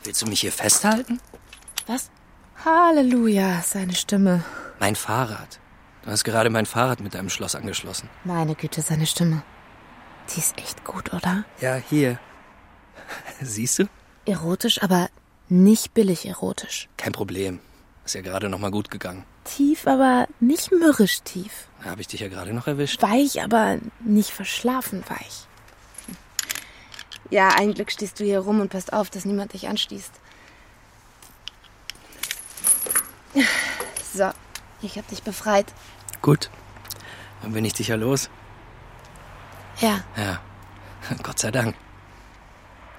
Willst 0.04 0.22
du 0.22 0.26
mich 0.26 0.40
hier 0.40 0.52
festhalten? 0.52 1.20
Was? 1.86 2.10
Halleluja, 2.64 3.60
seine 3.62 3.94
Stimme. 3.94 4.44
Mein 4.80 4.96
Fahrrad. 4.96 5.60
Du 6.04 6.10
hast 6.10 6.24
gerade 6.24 6.50
mein 6.50 6.66
Fahrrad 6.66 7.00
mit 7.00 7.14
deinem 7.14 7.30
Schloss 7.30 7.54
angeschlossen. 7.54 8.10
Meine 8.24 8.54
Güte, 8.54 8.82
seine 8.82 9.06
Stimme. 9.06 9.42
Die 10.34 10.38
ist 10.38 10.58
echt 10.58 10.84
gut, 10.84 11.14
oder? 11.14 11.44
Ja, 11.60 11.76
hier. 11.76 12.18
Siehst 13.40 13.78
du? 13.78 13.84
Erotisch, 14.26 14.82
aber 14.82 15.08
nicht 15.48 15.94
billig 15.94 16.26
erotisch. 16.26 16.88
Kein 16.98 17.12
Problem. 17.12 17.58
Ist 18.04 18.14
ja 18.14 18.20
gerade 18.20 18.50
noch 18.50 18.58
mal 18.58 18.70
gut 18.70 18.90
gegangen. 18.90 19.24
Tief, 19.44 19.86
aber 19.86 20.28
nicht 20.40 20.72
mürrisch 20.72 21.22
tief. 21.22 21.68
Da 21.82 21.90
habe 21.90 22.02
ich 22.02 22.08
dich 22.08 22.20
ja 22.20 22.28
gerade 22.28 22.52
noch 22.52 22.66
erwischt. 22.66 23.00
Weich, 23.00 23.42
aber 23.42 23.78
nicht 24.04 24.30
verschlafen 24.30 25.02
weich. 25.08 25.46
Ja, 27.30 27.48
ein 27.48 27.72
Glück 27.72 27.90
stehst 27.90 28.20
du 28.20 28.24
hier 28.24 28.40
rum 28.40 28.60
und 28.60 28.68
passt 28.68 28.92
auf, 28.92 29.08
dass 29.08 29.24
niemand 29.24 29.54
dich 29.54 29.68
anstießt. 29.68 30.12
So, 34.14 34.30
ich 34.84 34.98
hab 34.98 35.08
dich 35.08 35.22
befreit. 35.22 35.72
Gut. 36.22 36.50
Dann 37.42 37.52
bin 37.52 37.64
ich 37.64 37.74
dich 37.74 37.88
ja 37.88 37.96
los. 37.96 38.30
Ja, 39.80 40.00
Ja. 40.16 40.40
Gott 41.22 41.38
sei 41.38 41.50
Dank. 41.50 41.74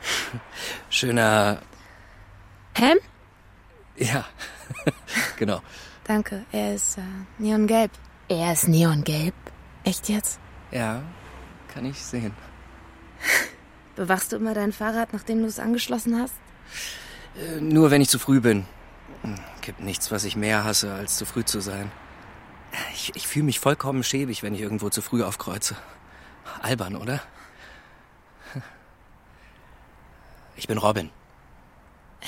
Schöner. 0.90 1.62
Ham? 2.80 2.98
Ja. 3.96 4.26
genau. 5.38 5.62
Danke, 6.04 6.46
er 6.52 6.76
ist 6.76 6.98
äh, 6.98 7.02
neongelb. 7.40 7.92
Er 8.28 8.54
ist 8.54 8.68
neongelb? 8.68 9.34
Echt 9.84 10.10
jetzt? 10.10 10.40
Ja, 10.72 11.02
kann 11.74 11.86
ich 11.86 12.00
sehen. 12.00 12.34
Bewachst 13.96 14.32
du 14.32 14.36
immer 14.36 14.54
dein 14.54 14.72
Fahrrad, 14.74 15.14
nachdem 15.14 15.40
du 15.40 15.46
es 15.46 15.60
angeschlossen 15.60 16.20
hast? 16.22 16.36
Äh, 17.36 17.62
nur 17.62 17.92
wenn 17.92 18.02
ich 18.02 18.10
zu 18.10 18.20
früh 18.20 18.40
bin. 18.42 18.66
Gibt 19.62 19.80
nichts, 19.80 20.12
was 20.12 20.24
ich 20.24 20.36
mehr 20.36 20.64
hasse, 20.64 20.94
als 20.94 21.18
zu 21.18 21.26
früh 21.26 21.44
zu 21.44 21.60
sein. 21.60 21.92
Ich, 22.94 23.16
ich 23.16 23.28
fühle 23.28 23.46
mich 23.46 23.60
vollkommen 23.60 24.04
schäbig, 24.04 24.44
wenn 24.44 24.54
ich 24.54 24.62
irgendwo 24.62 24.90
zu 24.90 25.02
früh 25.02 25.24
aufkreuze. 25.24 25.76
Albern, 26.62 26.96
oder? 26.96 27.22
Ich 30.58 30.68
bin 30.68 30.78
Robin. 30.78 31.10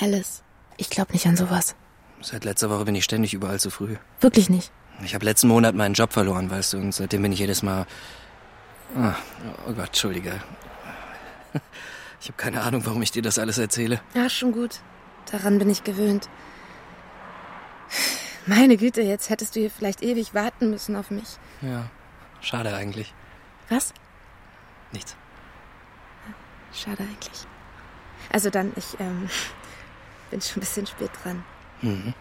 Alice, 0.00 0.42
ich 0.76 0.90
glaube 0.90 1.12
nicht 1.12 1.26
an 1.26 1.36
sowas. 1.36 1.74
Seit 2.20 2.44
letzter 2.44 2.68
Woche 2.70 2.84
bin 2.84 2.94
ich 2.94 3.04
ständig 3.04 3.32
überall 3.32 3.60
zu 3.60 3.70
früh. 3.70 3.96
Wirklich 4.20 4.50
nicht. 4.50 4.70
Ich 5.04 5.14
habe 5.14 5.24
letzten 5.24 5.48
Monat 5.48 5.74
meinen 5.74 5.94
Job 5.94 6.12
verloren, 6.12 6.50
weißt 6.50 6.72
du, 6.72 6.78
und 6.78 6.92
seitdem 6.92 7.22
bin 7.22 7.32
ich 7.32 7.38
jedes 7.38 7.62
Mal. 7.62 7.86
Ah, 8.96 9.14
oh 9.66 9.72
Gott, 9.72 9.88
entschuldige. 9.88 10.40
Ich 12.20 12.26
habe 12.26 12.36
keine 12.36 12.62
Ahnung, 12.62 12.84
warum 12.84 13.00
ich 13.00 13.12
dir 13.12 13.22
das 13.22 13.38
alles 13.38 13.58
erzähle. 13.58 14.00
Ja, 14.14 14.28
schon 14.28 14.52
gut. 14.52 14.80
Daran 15.30 15.58
bin 15.58 15.70
ich 15.70 15.84
gewöhnt. 15.84 16.28
Meine 18.48 18.78
Güte, 18.78 19.02
jetzt 19.02 19.28
hättest 19.28 19.54
du 19.54 19.60
hier 19.60 19.70
vielleicht 19.70 20.02
ewig 20.02 20.32
warten 20.32 20.70
müssen 20.70 20.96
auf 20.96 21.10
mich. 21.10 21.36
Ja, 21.60 21.90
schade 22.40 22.74
eigentlich. 22.74 23.12
Was? 23.68 23.92
Nichts. 24.90 25.14
Schade 26.72 27.02
eigentlich. 27.02 27.46
Also 28.32 28.48
dann, 28.48 28.72
ich 28.76 28.98
ähm, 29.00 29.28
bin 30.30 30.40
schon 30.40 30.56
ein 30.56 30.60
bisschen 30.60 30.86
spät 30.86 31.10
dran. 31.22 31.44
Mhm. 31.82 32.14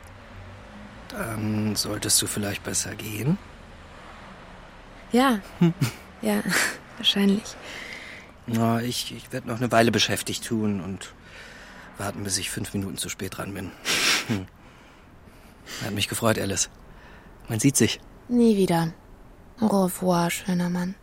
Dann 1.07 1.75
solltest 1.77 2.21
du 2.21 2.27
vielleicht 2.27 2.61
besser 2.61 2.93
gehen. 2.95 3.37
Ja, 5.13 5.39
ja, 6.21 6.43
wahrscheinlich. 6.97 7.55
Na, 8.47 8.81
ich, 8.81 9.15
ich 9.15 9.31
werde 9.31 9.47
noch 9.47 9.59
eine 9.59 9.71
Weile 9.71 9.91
beschäftigt 9.91 10.45
tun 10.45 10.81
und 10.81 11.13
warten, 11.97 12.25
bis 12.25 12.37
ich 12.37 12.49
fünf 12.49 12.73
Minuten 12.73 12.97
zu 12.97 13.07
spät 13.07 13.37
dran 13.37 13.53
bin. 13.53 13.71
Hm. 14.27 14.45
Hat 15.83 15.93
mich 15.93 16.07
gefreut, 16.07 16.39
Alice. 16.39 16.69
Man 17.47 17.59
sieht 17.59 17.77
sich. 17.77 17.99
Nie 18.27 18.57
wieder. 18.57 18.93
Au 19.59 19.67
revoir, 19.85 20.29
schöner 20.29 20.69
Mann. 20.69 20.95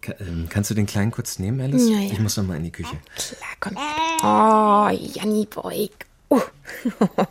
Ka 0.00 0.12
ähm, 0.20 0.46
kannst 0.48 0.70
du 0.70 0.74
den 0.74 0.86
Kleinen 0.86 1.10
kurz 1.10 1.38
nehmen, 1.38 1.60
Alice? 1.60 1.88
Ja, 1.88 1.98
ja. 1.98 2.12
Ich 2.12 2.20
muss 2.20 2.36
noch 2.36 2.44
mal 2.44 2.56
in 2.56 2.64
die 2.64 2.72
Küche. 2.72 2.96
Klar, 3.16 3.50
komm. 3.60 3.76
Oh, 4.22 4.88
Janni 5.14 5.46
Boy. 5.46 5.90
Uh. 6.30 6.40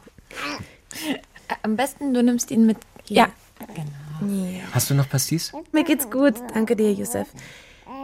Am 1.62 1.76
besten, 1.76 2.14
du 2.14 2.24
nimmst 2.24 2.52
ihn 2.52 2.66
mit. 2.66 2.78
Ja. 3.08 3.30
Genau. 3.60 4.34
ja. 4.34 4.62
Hast 4.72 4.90
du 4.90 4.96
noch 4.96 5.10
Pastis? 5.10 5.52
Mir 5.72 5.84
geht's 5.84 6.10
gut. 6.10 6.36
Danke 6.54 6.76
dir, 6.76 6.92
Yusef. 6.92 7.28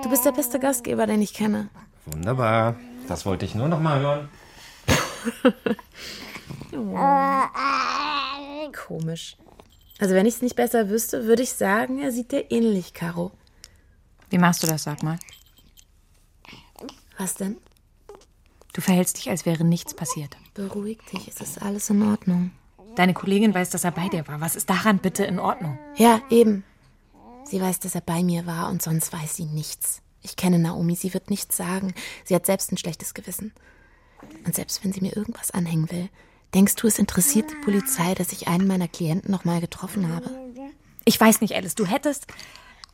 Du 0.03 0.10
bist 0.10 0.25
der 0.25 0.32
beste 0.32 0.60
Gastgeber, 0.60 1.08
den 1.08 1.22
ich 1.22 1.34
kenne. 1.34 1.70
Wunderbar. 2.06 2.75
Das 3.10 3.25
wollte 3.25 3.44
ich 3.44 3.56
nur 3.56 3.68
noch 3.68 3.80
mal 3.80 4.00
hören. 4.00 4.30
Komisch. 8.88 9.36
Also 9.98 10.13
wenn 10.13 10.28
ich 10.28 10.36
es 10.36 10.44
nicht 10.44 10.56
besser 10.56 10.89
wüsste, 10.89 11.25
würde 11.25 11.42
ich 11.42 11.54
sagen, 11.54 11.98
er 11.98 12.12
sieht 12.12 12.32
dir 12.32 12.51
ähnlich, 12.51 12.94
Caro. 12.94 13.32
Wie 14.30 14.38
machst 14.38 14.62
du 14.62 14.68
das, 14.68 14.84
sag 14.84 15.01
mal? 15.01 15.18
Was 17.18 17.34
denn? 17.34 17.58
Du 18.74 18.82
verhältst 18.82 19.18
dich, 19.18 19.32
als 19.32 19.48
wäre 19.48 19.63
nichts 19.63 19.96
passiert. 19.96 20.38
Beruhig 20.54 21.00
dich, 21.12 21.30
es 21.30 21.42
ist 21.42 21.63
alles 21.63 21.89
in 21.89 22.04
Ordnung. 22.04 22.51
Deine 22.96 23.16
Kollegin 23.16 23.56
weiß, 23.56 23.72
dass 23.72 23.86
er 23.86 23.92
bei 23.92 24.08
dir 24.10 24.28
war. 24.28 24.39
Was 24.39 24.56
ist 24.56 24.70
daran 24.70 25.00
bitte 25.00 25.25
in 25.25 25.39
Ordnung? 25.39 25.80
Ja, 25.98 26.22
eben. 26.30 26.63
Sie 27.44 27.60
weiß, 27.60 27.80
dass 27.80 27.96
er 27.96 28.01
bei 28.01 28.22
mir 28.22 28.46
war 28.46 28.70
und 28.70 28.84
sonst 28.84 29.12
weiß 29.12 29.36
sie 29.36 29.46
nichts. 29.46 30.04
Ich 30.22 30.36
kenne 30.36 30.60
Naomi, 30.60 30.96
sie 30.96 31.14
wird 31.14 31.30
nichts 31.30 31.56
sagen. 31.56 31.94
Sie 32.26 32.36
hat 32.36 32.46
selbst 32.46 32.72
ein 32.72 32.78
schlechtes 32.78 33.14
Gewissen. 33.14 33.54
Und 34.46 34.56
selbst 34.56 34.84
wenn 34.84 34.92
sie 34.92 35.02
mir 35.02 35.16
irgendwas 35.16 35.52
anhängen 35.52 35.90
will, 35.92 36.10
denkst 36.54 36.76
du, 36.76 36.88
es 36.88 37.00
interessiert 37.00 37.50
die 37.52 37.64
Polizei, 37.64 38.14
dass 38.16 38.32
ich 38.32 38.48
einen 38.48 38.68
meiner 38.68 38.88
Klienten 38.88 39.32
noch 39.32 39.46
mal 39.46 39.62
getroffen 39.62 40.14
habe? 40.14 40.30
Ich 41.06 41.20
weiß 41.20 41.42
nicht, 41.42 41.56
Alice. 41.56 41.76
Du 41.76 41.86
hättest. 41.86 42.28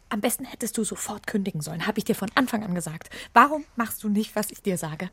Am 0.09 0.21
besten 0.21 0.45
hättest 0.45 0.77
du 0.77 0.83
sofort 0.83 1.25
kündigen 1.25 1.61
sollen. 1.61 1.87
Habe 1.87 1.97
ich 1.97 2.05
dir 2.05 2.15
von 2.15 2.29
Anfang 2.35 2.63
an 2.63 2.75
gesagt. 2.75 3.09
Warum 3.33 3.65
machst 3.75 4.03
du 4.03 4.09
nicht, 4.09 4.35
was 4.35 4.51
ich 4.51 4.61
dir 4.61 4.77
sage? 4.77 5.09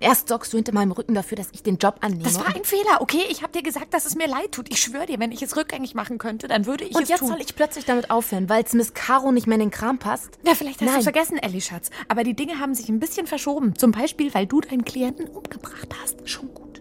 Erst 0.00 0.28
sorgst 0.28 0.52
du 0.52 0.56
hinter 0.58 0.72
meinem 0.72 0.92
Rücken 0.92 1.14
dafür, 1.14 1.36
dass 1.36 1.48
ich 1.52 1.64
den 1.64 1.76
Job 1.76 1.96
annehme. 2.02 2.22
Das 2.22 2.38
war 2.38 2.46
ein 2.54 2.62
Fehler, 2.62 3.00
okay? 3.00 3.22
Ich 3.30 3.42
habe 3.42 3.52
dir 3.52 3.62
gesagt, 3.64 3.92
dass 3.92 4.06
es 4.06 4.14
mir 4.14 4.28
leid 4.28 4.52
tut. 4.52 4.70
Ich 4.70 4.80
schwöre 4.80 5.06
dir, 5.06 5.18
wenn 5.18 5.32
ich 5.32 5.42
es 5.42 5.56
rückgängig 5.56 5.94
machen 5.96 6.18
könnte, 6.18 6.46
dann 6.46 6.66
würde 6.66 6.84
ich 6.84 6.94
Und 6.94 7.02
es 7.02 7.08
jetzt 7.08 7.18
tun. 7.20 7.28
soll 7.28 7.40
ich 7.40 7.56
plötzlich 7.56 7.84
damit 7.84 8.10
aufhören, 8.10 8.48
weil 8.48 8.62
es 8.62 8.72
Miss 8.74 8.94
Caro 8.94 9.32
nicht 9.32 9.48
mehr 9.48 9.56
in 9.56 9.60
den 9.60 9.70
Kram 9.72 9.98
passt? 9.98 10.38
Ja, 10.44 10.54
vielleicht 10.54 10.80
hast 10.80 10.98
du 10.98 11.02
vergessen, 11.02 11.38
Ellie 11.38 11.60
Schatz. 11.60 11.90
Aber 12.06 12.22
die 12.22 12.34
Dinge 12.34 12.60
haben 12.60 12.74
sich 12.74 12.88
ein 12.88 13.00
bisschen 13.00 13.26
verschoben. 13.26 13.74
Zum 13.76 13.90
Beispiel, 13.90 14.32
weil 14.34 14.46
du 14.46 14.60
deinen 14.60 14.84
Klienten 14.84 15.26
umgebracht 15.28 15.88
hast. 16.02 16.28
Schon 16.28 16.54
gut. 16.54 16.80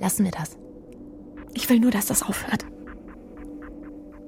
Lassen 0.00 0.24
wir 0.24 0.32
das. 0.32 0.56
Ich 1.52 1.70
will 1.70 1.78
nur, 1.78 1.92
dass 1.92 2.06
das 2.06 2.22
aufhört. 2.22 2.66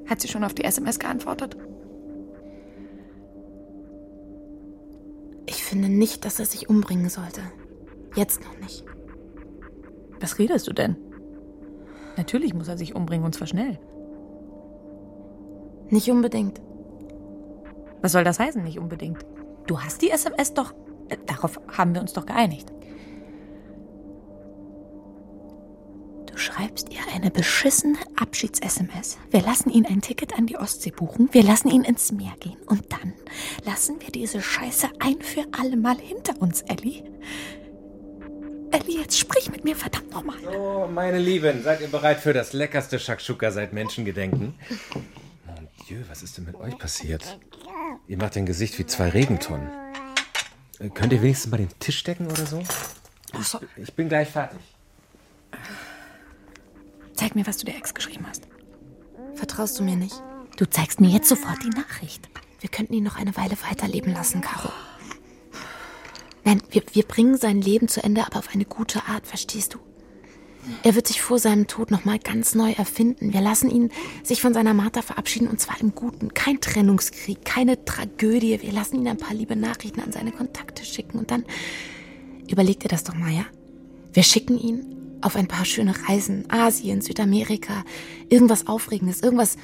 Hat 0.08 0.20
sie 0.20 0.28
schon 0.28 0.44
auf 0.44 0.54
die 0.54 0.62
SMS 0.62 1.00
geantwortet? 1.00 1.56
Ich 5.46 5.64
finde 5.64 5.88
nicht, 5.88 6.24
dass 6.24 6.38
er 6.38 6.46
sich 6.46 6.68
umbringen 6.68 7.08
sollte. 7.08 7.40
Jetzt 8.16 8.42
noch 8.42 8.58
nicht. 8.58 8.84
Was 10.20 10.38
redest 10.38 10.66
du 10.66 10.72
denn? 10.72 10.96
Natürlich 12.16 12.54
muss 12.54 12.68
er 12.68 12.78
sich 12.78 12.94
umbringen 12.94 13.26
und 13.26 13.34
zwar 13.34 13.46
schnell. 13.46 13.78
Nicht 15.90 16.10
unbedingt. 16.10 16.60
Was 18.00 18.12
soll 18.12 18.24
das 18.24 18.40
heißen, 18.40 18.62
nicht 18.62 18.78
unbedingt? 18.78 19.24
Du 19.66 19.80
hast 19.80 20.00
die 20.00 20.10
SMS 20.10 20.54
doch. 20.54 20.72
Äh, 21.08 21.18
darauf 21.26 21.60
haben 21.76 21.94
wir 21.94 22.00
uns 22.00 22.14
doch 22.14 22.26
geeinigt. 22.26 22.72
Du 26.26 26.36
schreibst 26.38 26.92
ihr 26.92 27.00
eine 27.14 27.30
beschissene 27.30 27.98
Abschieds-SMS. 28.16 29.18
Wir 29.30 29.42
lassen 29.42 29.70
ihn 29.70 29.86
ein 29.86 30.00
Ticket 30.00 30.36
an 30.38 30.46
die 30.46 30.56
Ostsee 30.56 30.90
buchen. 30.90 31.28
Wir 31.32 31.42
lassen 31.42 31.68
ihn 31.68 31.82
ins 31.82 32.12
Meer 32.12 32.34
gehen. 32.40 32.58
Und 32.66 32.92
dann 32.92 33.14
lassen 33.64 33.96
wir 34.00 34.10
diese 34.10 34.40
Scheiße 34.40 34.88
ein 35.00 35.20
für 35.20 35.44
alle 35.52 35.76
Mal 35.76 35.96
hinter 35.98 36.40
uns, 36.40 36.62
Ellie. 36.62 37.04
Ellie, 38.80 39.00
jetzt 39.00 39.18
sprich 39.18 39.50
mit 39.50 39.64
mir, 39.64 39.74
verdammt 39.76 40.10
nochmal. 40.10 40.36
So, 40.42 40.88
meine 40.92 41.18
Lieben, 41.18 41.62
seid 41.62 41.80
ihr 41.80 41.88
bereit 41.88 42.20
für 42.20 42.32
das 42.32 42.52
leckerste 42.52 42.98
Shakshuka 42.98 43.50
seit 43.50 43.72
Menschengedenken? 43.72 44.54
Mon 45.46 45.68
Dieu, 45.88 46.02
was 46.08 46.22
ist 46.22 46.36
denn 46.36 46.44
mit 46.44 46.56
euch 46.56 46.76
passiert? 46.78 47.38
Ihr 48.08 48.16
macht 48.18 48.36
ein 48.36 48.46
Gesicht 48.46 48.78
wie 48.78 48.86
zwei 48.86 49.08
Regentonnen. 49.08 49.68
Äh, 50.78 50.90
Könnt 50.90 51.12
ihr 51.12 51.22
wenigstens 51.22 51.50
mal 51.50 51.56
den 51.58 51.70
Tisch 51.78 52.02
decken 52.04 52.26
oder 52.26 52.44
so? 52.46 52.62
so. 53.42 53.60
Ich 53.76 53.92
bin 53.94 54.08
gleich 54.08 54.28
fertig. 54.28 54.60
Zeig 57.14 57.34
mir, 57.34 57.46
was 57.46 57.56
du 57.56 57.64
der 57.64 57.76
Ex 57.76 57.94
geschrieben 57.94 58.26
hast. 58.28 58.46
Vertraust 59.34 59.78
du 59.78 59.82
mir 59.84 59.96
nicht? 59.96 60.22
Du 60.56 60.68
zeigst 60.68 61.00
mir 61.00 61.08
jetzt 61.08 61.28
sofort 61.28 61.62
die 61.62 61.70
Nachricht. 61.70 62.28
Wir 62.60 62.68
könnten 62.70 62.92
ihn 62.94 63.04
noch 63.04 63.16
eine 63.16 63.36
Weile 63.36 63.56
weiterleben 63.68 64.12
lassen, 64.12 64.40
Caro. 64.40 64.70
Nein, 66.46 66.62
wir, 66.70 66.82
wir 66.92 67.02
bringen 67.02 67.36
sein 67.36 67.60
Leben 67.60 67.88
zu 67.88 68.04
Ende, 68.04 68.24
aber 68.24 68.38
auf 68.38 68.54
eine 68.54 68.64
gute 68.64 69.04
Art, 69.08 69.26
verstehst 69.26 69.74
du? 69.74 69.78
Er 70.84 70.94
wird 70.94 71.08
sich 71.08 71.20
vor 71.20 71.40
seinem 71.40 71.66
Tod 71.66 71.90
nochmal 71.90 72.20
ganz 72.20 72.54
neu 72.54 72.70
erfinden. 72.70 73.32
Wir 73.32 73.40
lassen 73.40 73.68
ihn 73.68 73.90
sich 74.22 74.40
von 74.40 74.54
seiner 74.54 74.72
Martha 74.72 75.02
verabschieden 75.02 75.48
und 75.48 75.60
zwar 75.60 75.80
im 75.80 75.96
Guten. 75.96 76.34
Kein 76.34 76.60
Trennungskrieg, 76.60 77.44
keine 77.44 77.84
Tragödie. 77.84 78.62
Wir 78.62 78.72
lassen 78.72 78.94
ihn 78.94 79.08
ein 79.08 79.16
paar 79.16 79.34
liebe 79.34 79.56
Nachrichten 79.56 80.00
an 80.00 80.12
seine 80.12 80.30
Kontakte 80.30 80.84
schicken 80.84 81.18
und 81.18 81.32
dann 81.32 81.44
überleg 82.48 82.78
dir 82.78 82.88
das 82.88 83.02
doch 83.02 83.14
mal, 83.14 83.32
ja? 83.32 83.44
Wir 84.12 84.22
schicken 84.22 84.56
ihn 84.56 85.18
auf 85.22 85.34
ein 85.34 85.48
paar 85.48 85.64
schöne 85.64 85.94
Reisen. 86.08 86.48
Asien, 86.48 87.00
Südamerika, 87.00 87.84
irgendwas 88.28 88.68
Aufregendes, 88.68 89.20
irgendwas 89.20 89.56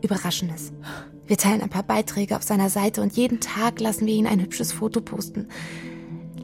Überraschendes. 0.00 0.72
Wir 1.26 1.38
teilen 1.38 1.60
ein 1.60 1.70
paar 1.70 1.82
Beiträge 1.82 2.36
auf 2.36 2.44
seiner 2.44 2.70
Seite 2.70 3.02
und 3.02 3.16
jeden 3.16 3.40
Tag 3.40 3.80
lassen 3.80 4.06
wir 4.06 4.14
ihn 4.14 4.28
ein 4.28 4.40
hübsches 4.40 4.72
Foto 4.72 5.00
posten. 5.00 5.48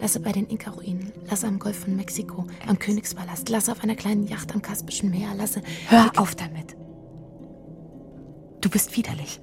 Lasse 0.01 0.21
bei 0.21 0.33
den 0.33 0.47
Inka-Ruinen, 0.47 1.13
lasse 1.29 1.47
am 1.47 1.59
Golf 1.59 1.81
von 1.81 1.95
Mexiko, 1.95 2.47
am 2.67 2.79
Königspalast, 2.79 3.49
lasse 3.51 3.71
auf 3.71 3.83
einer 3.83 3.97
kleinen 3.97 4.27
Yacht 4.27 4.55
am 4.55 4.63
Kaspischen 4.63 5.11
Meer, 5.11 5.35
lasse... 5.37 5.61
Hör 5.89 6.11
auf 6.17 6.35
damit. 6.35 6.75
Du 8.63 8.71
bist 8.71 8.97
widerlich. 8.97 9.41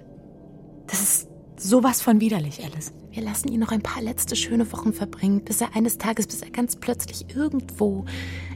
Das 0.87 1.01
ist 1.01 1.27
sowas 1.57 2.01
von 2.01 2.21
widerlich, 2.21 2.63
Alice. 2.63 2.91
Wir 3.11 3.21
lassen 3.21 3.49
ihn 3.49 3.59
noch 3.59 3.71
ein 3.71 3.81
paar 3.81 4.01
letzte 4.01 4.35
schöne 4.35 4.71
Wochen 4.71 4.93
verbringen, 4.93 5.43
bis 5.43 5.61
er 5.61 5.75
eines 5.75 5.99
Tages, 5.99 6.25
bis 6.25 6.41
er 6.41 6.49
ganz 6.49 6.75
plötzlich 6.75 7.35
irgendwo, 7.35 8.05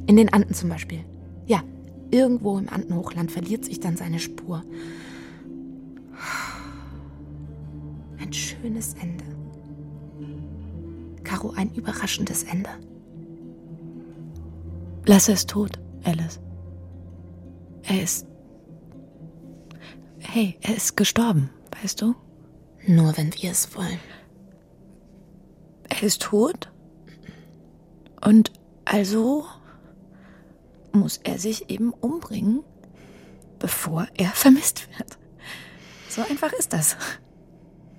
in 0.07 0.17
den 0.17 0.33
Anden 0.33 0.55
zum 0.55 0.69
Beispiel, 0.69 1.05
ja, 1.45 1.63
irgendwo 2.09 2.57
im 2.57 2.69
Andenhochland 2.69 3.31
verliert 3.31 3.63
sich 3.63 3.79
dann 3.79 3.95
seine 3.95 4.19
Spur. 4.19 4.63
Ein 8.19 8.33
schönes 8.33 8.95
Ende. 8.95 9.40
Caro, 11.31 11.53
ein 11.55 11.73
überraschendes 11.73 12.43
Ende. 12.43 12.69
Lasse 15.05 15.31
es 15.31 15.45
tot, 15.45 15.79
Alice. 16.03 16.41
Er 17.83 18.03
ist. 18.03 18.27
Hey, 20.19 20.57
er 20.59 20.75
ist 20.75 20.97
gestorben, 20.97 21.49
weißt 21.81 22.01
du? 22.01 22.15
Nur 22.85 23.15
wenn 23.15 23.33
wir 23.33 23.49
es 23.49 23.73
wollen. 23.77 23.99
Er 25.87 26.03
ist 26.03 26.21
tot. 26.21 26.69
Und 28.25 28.51
also 28.83 29.45
muss 30.91 31.17
er 31.23 31.39
sich 31.39 31.69
eben 31.69 31.93
umbringen, 31.93 32.61
bevor 33.57 34.05
er 34.15 34.31
vermisst 34.31 34.89
wird. 34.97 35.17
So 36.09 36.23
einfach 36.23 36.51
ist 36.51 36.73
das. 36.73 36.97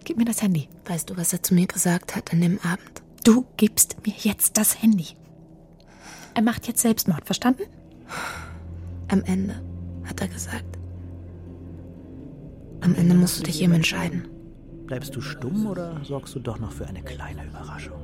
Gib 0.05 0.18
mir 0.18 0.27
das 0.27 0.42
Handy. 0.42 0.68
Weißt 0.85 1.09
du, 1.09 1.16
was 1.16 1.33
er 1.33 1.42
zu 1.42 1.55
mir 1.55 1.66
gesagt 1.66 2.14
hat 2.14 2.31
an 2.35 2.42
dem 2.42 2.61
Abend? 2.61 3.02
Du 3.25 3.47
gibst 3.57 3.97
mir 4.05 4.15
jetzt 4.19 4.57
das 4.57 4.83
Handy. 4.83 5.09
Er 6.35 6.43
macht 6.43 6.67
jetzt 6.67 6.81
Selbstmord, 6.81 7.25
verstanden? 7.25 7.63
Am 9.09 9.23
Ende, 9.23 9.63
hat 10.05 10.21
er 10.21 10.29
gesagt. 10.29 10.79
Am 12.81 12.95
Ende 12.97 13.15
musst 13.15 13.39
du 13.39 13.45
dich 13.45 13.63
eben 13.63 13.75
entscheiden. 13.75 14.29
Bleibst 14.87 15.15
du 15.15 15.21
stumm 15.21 15.67
oder 15.67 16.01
sorgst 16.05 16.35
du 16.35 16.41
doch 16.41 16.59
noch 16.59 16.73
für 16.73 16.87
eine 16.87 17.03
kleine 17.03 17.45
Überraschung? 17.45 18.01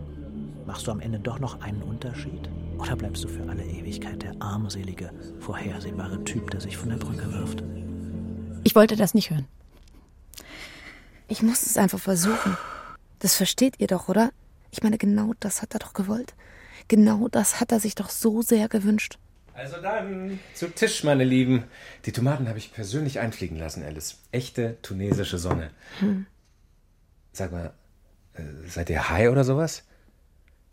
Machst 0.66 0.86
du 0.86 0.92
am 0.92 1.00
Ende 1.00 1.18
doch 1.18 1.40
noch 1.40 1.60
einen 1.62 1.82
Unterschied? 1.82 2.48
Oder 2.78 2.94
bleibst 2.94 3.24
du 3.24 3.28
für 3.28 3.48
alle 3.48 3.64
Ewigkeit 3.64 4.22
der 4.22 4.40
armselige, 4.40 5.10
vorhersehbare 5.40 6.22
Typ, 6.24 6.50
der 6.52 6.60
sich 6.60 6.76
von 6.76 6.90
der 6.90 6.96
Brücke 6.96 7.32
wirft? 7.32 7.64
Ich 8.62 8.76
wollte 8.76 8.94
das 8.94 9.14
nicht 9.14 9.30
hören. 9.30 9.46
Ich 11.26 11.42
muss 11.42 11.62
es 11.62 11.76
einfach 11.76 11.98
versuchen. 11.98 12.56
Das 13.18 13.34
versteht 13.34 13.74
ihr 13.78 13.88
doch, 13.88 14.08
oder? 14.08 14.30
Ich 14.70 14.82
meine, 14.82 14.98
genau 14.98 15.32
das 15.40 15.62
hat 15.62 15.74
er 15.74 15.80
doch 15.80 15.92
gewollt. 15.92 16.34
Genau 16.88 17.28
das 17.28 17.60
hat 17.60 17.72
er 17.72 17.80
sich 17.80 17.94
doch 17.94 18.10
so 18.10 18.42
sehr 18.42 18.68
gewünscht. 18.68 19.18
Also 19.54 19.78
dann 19.82 20.38
zu 20.54 20.68
Tisch, 20.68 21.02
meine 21.02 21.24
Lieben. 21.24 21.64
Die 22.04 22.12
Tomaten 22.12 22.48
habe 22.48 22.58
ich 22.58 22.72
persönlich 22.72 23.18
einfliegen 23.18 23.58
lassen, 23.58 23.82
Alice. 23.82 24.18
Echte 24.30 24.76
tunesische 24.82 25.38
Sonne. 25.38 25.70
Hm. 25.98 26.26
Sag 27.32 27.50
mal, 27.50 27.72
äh, 28.34 28.42
seid 28.68 28.88
ihr 28.88 29.10
high 29.10 29.30
oder 29.30 29.42
sowas? 29.44 29.82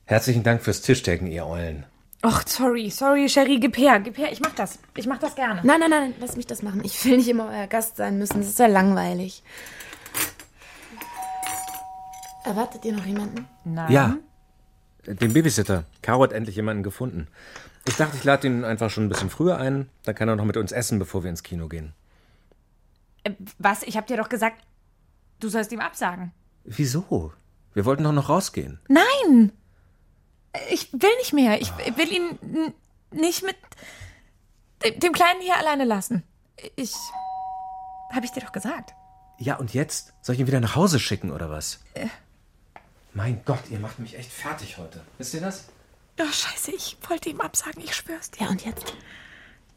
Herzlichen 0.05 0.43
Dank 0.43 0.61
fürs 0.61 0.81
Tischdecken, 0.81 1.25
ihr 1.27 1.47
Eulen. 1.47 1.85
Ach, 2.21 2.43
sorry, 2.47 2.89
sorry, 2.89 3.27
Sherry, 3.27 3.59
gib 3.59 3.77
her, 3.77 3.99
gib 3.99 4.17
her. 4.17 4.31
Ich 4.31 4.39
mach 4.39 4.53
das. 4.53 4.79
Ich 4.95 5.07
mach 5.07 5.19
das 5.19 5.35
gerne. 5.35 5.61
Nein, 5.63 5.79
nein, 5.79 5.89
nein, 5.89 6.13
lass 6.19 6.35
mich 6.35 6.47
das 6.47 6.61
machen. 6.61 6.81
Ich 6.83 7.03
will 7.05 7.17
nicht 7.17 7.27
immer 7.27 7.49
euer 7.49 7.67
Gast 7.67 7.97
sein 7.97 8.17
müssen. 8.17 8.39
Das 8.39 8.47
ist 8.47 8.59
ja 8.59 8.67
langweilig. 8.67 9.43
Erwartet 12.45 12.85
ihr 12.85 12.93
noch 12.93 13.05
jemanden? 13.05 13.47
Nein. 13.63 13.91
Ja, 13.91 14.17
den 15.07 15.33
Babysitter. 15.33 15.85
Caro 16.01 16.23
hat 16.23 16.31
endlich 16.33 16.55
jemanden 16.55 16.83
gefunden. 16.83 17.27
Ich 17.87 17.95
dachte, 17.95 18.17
ich 18.17 18.23
lade 18.23 18.47
ihn 18.47 18.63
einfach 18.63 18.89
schon 18.89 19.05
ein 19.05 19.09
bisschen 19.09 19.29
früher 19.29 19.57
ein. 19.57 19.89
Dann 20.03 20.15
kann 20.15 20.27
er 20.29 20.35
noch 20.35 20.45
mit 20.45 20.57
uns 20.57 20.71
essen, 20.71 20.97
bevor 20.99 21.23
wir 21.23 21.29
ins 21.29 21.43
Kino 21.43 21.67
gehen. 21.67 21.93
Äh, 23.23 23.31
Was? 23.59 23.83
Ich 23.83 23.97
hab 23.97 24.07
dir 24.07 24.17
doch 24.17 24.29
gesagt, 24.29 24.63
du 25.39 25.49
sollst 25.49 25.71
ihm 25.71 25.79
absagen. 25.79 26.31
Wieso? 26.63 27.31
Wir 27.73 27.85
wollten 27.85 28.03
doch 28.03 28.11
noch 28.11 28.29
rausgehen. 28.29 28.79
Nein! 28.87 29.51
Ich 30.71 30.91
will 30.93 31.15
nicht 31.19 31.33
mehr. 31.33 31.59
Ich 31.61 31.71
will 31.97 32.11
ihn 32.11 32.39
n- 32.41 32.73
nicht 33.11 33.43
mit 33.43 33.55
dem- 34.83 34.99
dem 34.99 35.13
Kleinen 35.13 35.41
hier 35.41 35.57
alleine 35.57 35.83
lassen. 35.83 36.23
Ich. 36.75 36.93
Hab 38.11 38.23
ich 38.23 38.31
dir 38.31 38.41
doch 38.41 38.51
gesagt. 38.53 38.93
Ja, 39.37 39.57
und 39.57 39.73
jetzt? 39.73 40.13
Soll 40.21 40.35
ich 40.35 40.41
ihn 40.41 40.47
wieder 40.47 40.61
nach 40.61 40.75
Hause 40.75 40.99
schicken 40.99 41.29
oder 41.31 41.49
was? 41.49 41.81
Mein 43.15 43.41
Gott, 43.45 43.61
ihr 43.69 43.79
macht 43.79 43.97
mich 43.99 44.17
echt 44.17 44.29
fertig 44.29 44.77
heute. 44.77 44.99
Wisst 45.17 45.33
ihr 45.33 45.39
das? 45.39 45.69
Oh, 46.19 46.29
scheiße, 46.29 46.71
ich 46.75 46.97
wollte 47.07 47.29
ihm 47.29 47.39
absagen, 47.39 47.81
ich 47.81 47.95
schwör's 47.95 48.29
dir. 48.29 48.43
Ja, 48.43 48.49
und 48.49 48.65
jetzt? 48.65 48.93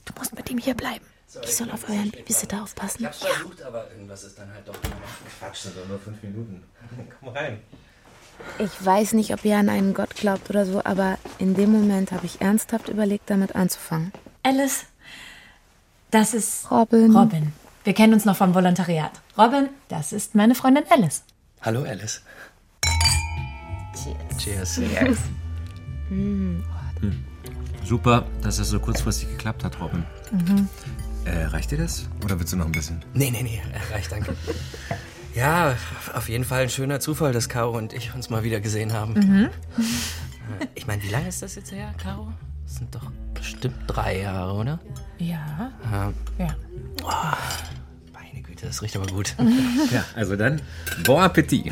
Du 0.04 0.12
musst 0.18 0.34
mit 0.34 0.50
ihm 0.50 0.58
hier 0.58 0.74
bleiben. 0.74 1.04
Ich 1.44 1.54
soll 1.54 1.70
auf 1.70 1.88
euren 1.88 2.10
Babysitter 2.10 2.60
aufpassen. 2.60 3.06
hab's 3.06 3.18
versucht, 3.18 3.62
aber 3.62 3.88
irgendwas 3.92 4.24
ist 4.24 4.40
dann 4.40 4.52
halt 4.52 4.66
doch 4.66 4.80
gemacht. 4.82 4.98
Quatsch, 5.38 5.58
sind 5.58 5.76
doch 5.76 5.86
nur 5.86 6.00
fünf 6.00 6.20
Minuten. 6.20 6.64
Komm 7.20 7.28
rein. 7.28 7.62
Ich 8.58 8.84
weiß 8.84 9.12
nicht, 9.12 9.32
ob 9.32 9.44
ihr 9.44 9.56
an 9.56 9.68
einen 9.68 9.94
Gott 9.94 10.16
glaubt 10.16 10.50
oder 10.50 10.66
so, 10.66 10.84
aber 10.84 11.16
in 11.38 11.54
dem 11.54 11.70
Moment 11.70 12.10
habe 12.10 12.26
ich 12.26 12.40
ernsthaft 12.40 12.88
überlegt, 12.88 13.30
damit 13.30 13.54
anzufangen. 13.54 14.12
Alice, 14.42 14.84
das 16.10 16.34
ist 16.34 16.68
Robin. 16.72 17.14
Robin. 17.14 17.52
Wir 17.84 17.94
kennen 17.94 18.14
uns 18.14 18.24
noch 18.24 18.36
vom 18.36 18.52
Volontariat. 18.54 19.12
Robin, 19.36 19.68
das 19.86 20.12
ist 20.12 20.34
meine 20.34 20.56
Freundin 20.56 20.84
Alice. 20.90 21.22
Hallo, 21.60 21.84
Alice. 21.84 22.22
Cheers. 24.48 24.74
Cheers. 24.76 24.90
Cheers. 24.90 25.18
Hm. 26.08 26.64
Super, 27.84 28.26
dass 28.42 28.56
das 28.56 28.68
so 28.70 28.80
kurzfristig 28.80 29.28
geklappt 29.30 29.64
hat, 29.64 29.78
Robin. 29.80 30.04
Mhm. 30.32 30.68
Äh, 31.24 31.44
reicht 31.46 31.70
dir 31.70 31.78
das? 31.78 32.08
Oder 32.24 32.38
willst 32.38 32.52
du 32.52 32.56
noch 32.56 32.66
ein 32.66 32.72
bisschen? 32.72 33.02
Nee, 33.14 33.30
nee, 33.30 33.42
nee, 33.42 33.60
äh, 33.72 33.92
reicht, 33.94 34.10
danke. 34.12 34.34
Ja, 35.34 35.76
auf 36.14 36.28
jeden 36.28 36.42
Fall 36.42 36.62
ein 36.62 36.68
schöner 36.70 36.98
Zufall, 36.98 37.32
dass 37.32 37.48
Caro 37.48 37.76
und 37.76 37.92
ich 37.92 38.12
uns 38.12 38.28
mal 38.28 38.42
wieder 38.42 38.60
gesehen 38.60 38.92
haben. 38.92 39.12
Mhm. 39.12 39.44
Äh, 40.58 40.66
Ich 40.74 40.86
meine, 40.86 41.00
wie 41.04 41.10
lange 41.10 41.28
ist 41.28 41.42
das 41.42 41.54
jetzt 41.54 41.70
her, 41.70 41.94
Caro? 42.02 42.32
Das 42.64 42.76
sind 42.76 42.92
doch 42.92 43.12
bestimmt 43.34 43.76
drei 43.86 44.20
Jahre, 44.22 44.54
oder? 44.54 44.80
Ja. 45.18 45.70
Ja. 45.92 46.12
Ja. 46.38 46.56
Oh, 47.04 48.12
meine 48.12 48.42
Güte, 48.42 48.66
das 48.66 48.82
riecht 48.82 48.96
aber 48.96 49.06
gut. 49.06 49.36
Ja, 49.92 50.04
also 50.16 50.34
dann, 50.34 50.60
bon 51.04 51.20
Appetit. 51.20 51.70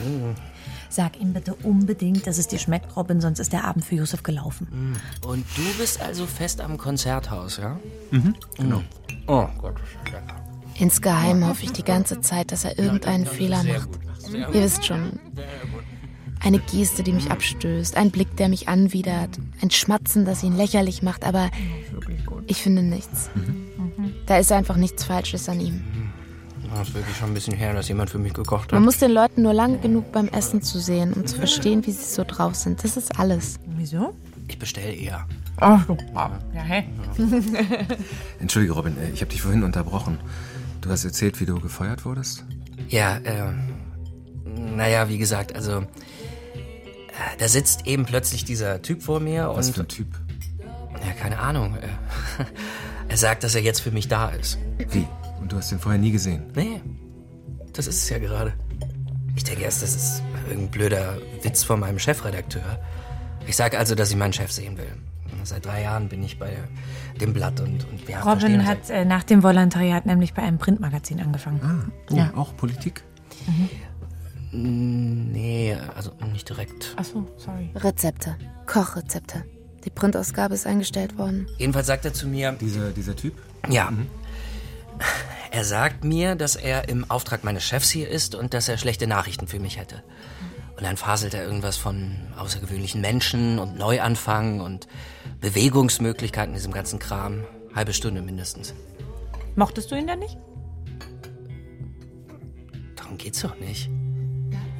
Sag 0.88 1.20
ihm 1.20 1.32
bitte 1.32 1.54
unbedingt, 1.54 2.26
dass 2.26 2.38
es 2.38 2.48
dir 2.48 2.58
schmeckt, 2.58 2.96
Robin, 2.96 3.20
sonst 3.20 3.38
ist 3.38 3.52
der 3.52 3.64
Abend 3.64 3.84
für 3.84 3.96
Josef 3.96 4.22
gelaufen. 4.22 4.94
Und 5.26 5.44
du 5.56 5.78
bist 5.78 6.00
also 6.00 6.26
fest 6.26 6.60
am 6.60 6.78
Konzerthaus, 6.78 7.58
ja? 7.58 7.78
Mhm, 8.10 8.34
genau. 8.56 8.82
Oh 9.26 9.46
Gott, 9.58 9.76
lecker. 10.04 10.36
Insgeheim 10.78 11.46
hoffe 11.46 11.64
ich 11.64 11.72
die 11.72 11.84
ganze 11.84 12.20
Zeit, 12.20 12.52
dass 12.52 12.64
er 12.64 12.78
irgendeinen 12.78 13.26
Fehler 13.26 13.62
macht. 13.64 13.88
Ihr 14.32 14.52
wisst 14.52 14.84
schon. 14.84 15.18
Eine 16.40 16.58
Geste, 16.58 17.02
die 17.02 17.12
mich 17.12 17.30
abstößt, 17.30 17.96
ein 17.96 18.10
Blick, 18.10 18.36
der 18.36 18.48
mich 18.48 18.68
anwidert, 18.68 19.38
ein 19.62 19.70
Schmatzen, 19.70 20.26
das 20.26 20.42
ihn 20.42 20.54
lächerlich 20.54 21.02
macht, 21.02 21.24
aber 21.24 21.50
ich 22.46 22.58
finde 22.62 22.82
nichts. 22.82 23.30
Da 24.26 24.36
ist 24.36 24.52
einfach 24.52 24.76
nichts 24.76 25.04
Falsches 25.04 25.48
an 25.48 25.60
ihm. 25.60 25.82
Das 26.74 26.88
ist 26.88 26.94
wirklich 26.94 27.16
schon 27.16 27.28
ein 27.30 27.34
bisschen 27.34 27.54
her, 27.54 27.74
dass 27.74 27.88
jemand 27.88 28.10
für 28.10 28.18
mich 28.18 28.34
gekocht 28.34 28.64
hat. 28.64 28.72
Man 28.72 28.84
muss 28.84 28.98
den 28.98 29.10
Leuten 29.12 29.42
nur 29.42 29.54
lange 29.54 29.78
genug 29.78 30.12
beim 30.12 30.28
Essen 30.28 30.62
zu 30.62 30.78
sehen, 30.80 31.12
um 31.12 31.26
zu 31.26 31.36
verstehen, 31.36 31.84
wie 31.86 31.92
sie 31.92 32.04
so 32.04 32.24
drauf 32.24 32.54
sind. 32.54 32.82
Das 32.84 32.96
ist 32.96 33.18
alles. 33.18 33.58
Wieso? 33.76 34.14
Ich 34.48 34.58
bestelle 34.58 34.92
eher. 34.92 35.26
Ach, 35.58 35.84
ja, 36.54 36.60
hey. 36.60 36.84
Entschuldige, 38.40 38.74
Robin, 38.74 38.96
äh, 38.98 39.10
ich 39.10 39.20
habe 39.22 39.30
dich 39.30 39.42
vorhin 39.42 39.62
unterbrochen. 39.64 40.18
Du 40.82 40.90
hast 40.90 41.04
erzählt, 41.04 41.40
wie 41.40 41.46
du 41.46 41.58
gefeuert 41.60 42.04
wurdest? 42.04 42.44
Ja, 42.88 43.16
äh, 43.18 43.52
naja, 44.44 45.08
wie 45.08 45.18
gesagt, 45.18 45.54
also, 45.54 45.80
äh, 45.80 45.84
da 47.38 47.48
sitzt 47.48 47.86
eben 47.86 48.04
plötzlich 48.04 48.44
dieser 48.44 48.82
Typ 48.82 49.02
vor 49.02 49.18
mir 49.20 49.48
Was 49.54 49.68
und. 49.68 49.74
für 49.74 49.80
ein 49.82 49.88
Typ? 49.88 50.08
Ja, 51.06 51.12
keine 51.18 51.38
Ahnung. 51.38 51.76
äh, 51.76 51.88
Er 53.08 53.16
sagt, 53.16 53.44
dass 53.44 53.54
er 53.54 53.62
jetzt 53.62 53.80
für 53.80 53.92
mich 53.92 54.08
da 54.08 54.28
ist. 54.30 54.58
Wie? 54.90 55.06
Und 55.46 55.52
du 55.52 55.58
hast 55.58 55.70
ihn 55.70 55.78
vorher 55.78 56.00
nie 56.00 56.10
gesehen? 56.10 56.42
Nee, 56.56 56.80
das 57.72 57.86
ist 57.86 58.02
es 58.02 58.08
ja 58.10 58.18
gerade. 58.18 58.52
Ich 59.36 59.44
denke 59.44 59.62
erst, 59.62 59.80
das 59.80 59.94
ist 59.94 60.22
irgendein 60.48 60.72
blöder 60.72 61.18
Witz 61.42 61.62
von 61.62 61.78
meinem 61.78 62.00
Chefredakteur. 62.00 62.80
Ich 63.46 63.54
sage 63.54 63.78
also, 63.78 63.94
dass 63.94 64.10
ich 64.10 64.16
meinen 64.16 64.32
Chef 64.32 64.50
sehen 64.50 64.76
will. 64.76 64.92
Seit 65.44 65.64
drei 65.64 65.82
Jahren 65.82 66.08
bin 66.08 66.24
ich 66.24 66.40
bei 66.40 66.56
dem 67.20 67.32
Blatt 67.32 67.60
und, 67.60 67.88
und 67.88 68.08
wir 68.08 68.18
Robin 68.18 68.66
hat 68.66 68.90
äh, 68.90 69.04
nach 69.04 69.22
dem 69.22 69.44
Volontariat 69.44 70.04
nämlich 70.04 70.34
bei 70.34 70.42
einem 70.42 70.58
Printmagazin 70.58 71.20
angefangen. 71.20 71.60
Ah, 71.62 71.92
oh, 72.10 72.16
Ja. 72.16 72.32
auch 72.34 72.56
Politik? 72.56 73.04
Mm, 74.50 75.30
Nee, 75.30 75.76
also 75.94 76.10
nicht 76.32 76.48
direkt. 76.48 76.96
Ach 76.96 77.04
so, 77.04 77.24
sorry. 77.36 77.70
Rezepte. 77.76 78.34
Kochrezepte. 78.66 79.44
Die 79.84 79.90
Printausgabe 79.90 80.54
ist 80.54 80.66
eingestellt 80.66 81.16
worden. 81.16 81.46
Jedenfalls 81.56 81.86
sagt 81.86 82.04
er 82.04 82.12
zu 82.12 82.26
mir. 82.26 82.50
Dieser, 82.50 82.90
dieser 82.90 83.14
Typ? 83.14 83.34
Ja. 83.68 83.92
Er 85.56 85.64
sagt 85.64 86.04
mir, 86.04 86.34
dass 86.34 86.54
er 86.54 86.90
im 86.90 87.10
Auftrag 87.10 87.42
meines 87.42 87.64
Chefs 87.64 87.88
hier 87.88 88.10
ist 88.10 88.34
und 88.34 88.52
dass 88.52 88.68
er 88.68 88.76
schlechte 88.76 89.06
Nachrichten 89.06 89.48
für 89.48 89.58
mich 89.58 89.78
hätte. 89.78 90.02
Und 90.76 90.82
dann 90.82 90.98
faselt 90.98 91.32
er 91.32 91.44
irgendwas 91.44 91.78
von 91.78 92.14
außergewöhnlichen 92.36 93.00
Menschen 93.00 93.58
und 93.58 93.78
Neuanfang 93.78 94.60
und 94.60 94.86
Bewegungsmöglichkeiten, 95.40 96.52
diesem 96.52 96.72
ganzen 96.72 96.98
Kram. 96.98 97.46
Halbe 97.74 97.94
Stunde 97.94 98.20
mindestens. 98.20 98.74
Mochtest 99.54 99.90
du 99.90 99.94
ihn 99.94 100.06
denn 100.06 100.18
nicht? 100.18 100.36
Darum 102.94 103.16
geht's 103.16 103.40
doch 103.40 103.58
nicht. 103.58 103.88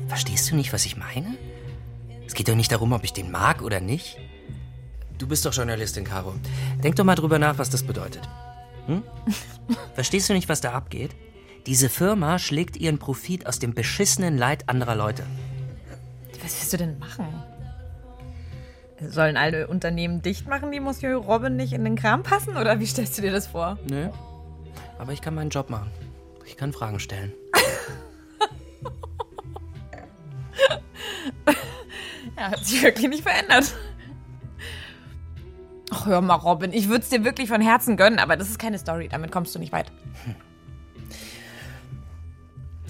Verstehst 0.09 0.51
du 0.51 0.57
nicht, 0.57 0.75
was 0.75 0.85
ich 0.85 0.99
meine? 0.99 1.39
Es 2.27 2.35
geht 2.35 2.49
doch 2.49 2.55
nicht 2.55 2.71
darum, 2.71 2.93
ob 2.93 3.03
ich 3.03 3.15
den 3.15 3.31
mag 3.31 3.63
oder 3.63 3.81
nicht. 3.81 4.19
Du 5.17 5.27
bist 5.27 5.47
doch 5.47 5.55
Journalistin, 5.55 6.05
Caro. 6.05 6.35
Denk 6.85 6.97
doch 6.97 7.05
mal 7.05 7.15
drüber 7.15 7.39
nach, 7.39 7.57
was 7.57 7.71
das 7.71 7.83
bedeutet. 7.83 8.29
Hm? 8.87 9.03
Verstehst 9.95 10.29
du 10.29 10.33
nicht, 10.33 10.49
was 10.49 10.61
da 10.61 10.73
abgeht? 10.73 11.11
Diese 11.67 11.89
Firma 11.89 12.39
schlägt 12.39 12.77
ihren 12.77 12.99
Profit 12.99 13.47
aus 13.47 13.59
dem 13.59 13.75
beschissenen 13.75 14.39
Leid 14.39 14.69
anderer 14.69 14.95
Leute. 14.95 15.25
Was 16.43 16.61
willst 16.61 16.73
du 16.73 16.77
denn 16.77 16.99
machen? 16.99 17.27
Sollen 19.01 19.37
alle 19.37 19.67
Unternehmen 19.67 20.23
dicht 20.23 20.47
machen, 20.49 20.71
die 20.71 20.81
Monsieur 20.81 21.17
Robin 21.17 21.57
nicht 21.57 21.73
in 21.73 21.85
den 21.85 21.97
Kram 21.97 22.23
passen? 22.23 22.57
Oder 22.57 22.79
wie 22.81 22.87
stellst 22.87 23.19
du 23.19 23.23
dir 23.23 23.33
das 23.33 23.49
vor? 23.49 23.79
Nö. 23.91 24.09
Aber 24.99 25.13
ich 25.13 25.21
kann 25.21 25.35
meinen 25.35 25.51
Job 25.51 25.69
machen. 25.69 25.91
Ich 26.45 26.57
kann 26.57 26.73
Fragen 26.73 27.01
stellen. 27.01 27.33
Er 32.37 32.51
hat 32.51 32.65
sich 32.67 32.83
wirklich 32.83 33.09
nicht 33.09 33.23
verändert. 33.23 33.75
Ach, 36.07 36.11
hör 36.11 36.21
mal, 36.21 36.37
Robin, 36.37 36.73
ich 36.73 36.89
würde 36.89 37.03
es 37.03 37.09
dir 37.09 37.25
wirklich 37.25 37.49
von 37.49 37.61
Herzen 37.61 37.97
gönnen, 37.97 38.21
aber 38.21 38.37
das 38.37 38.49
ist 38.49 38.61
keine 38.61 38.79
Story, 38.79 39.09
damit 39.09 39.33
kommst 39.33 39.55
du 39.57 39.59
nicht 39.59 39.73
weit. 39.73 39.91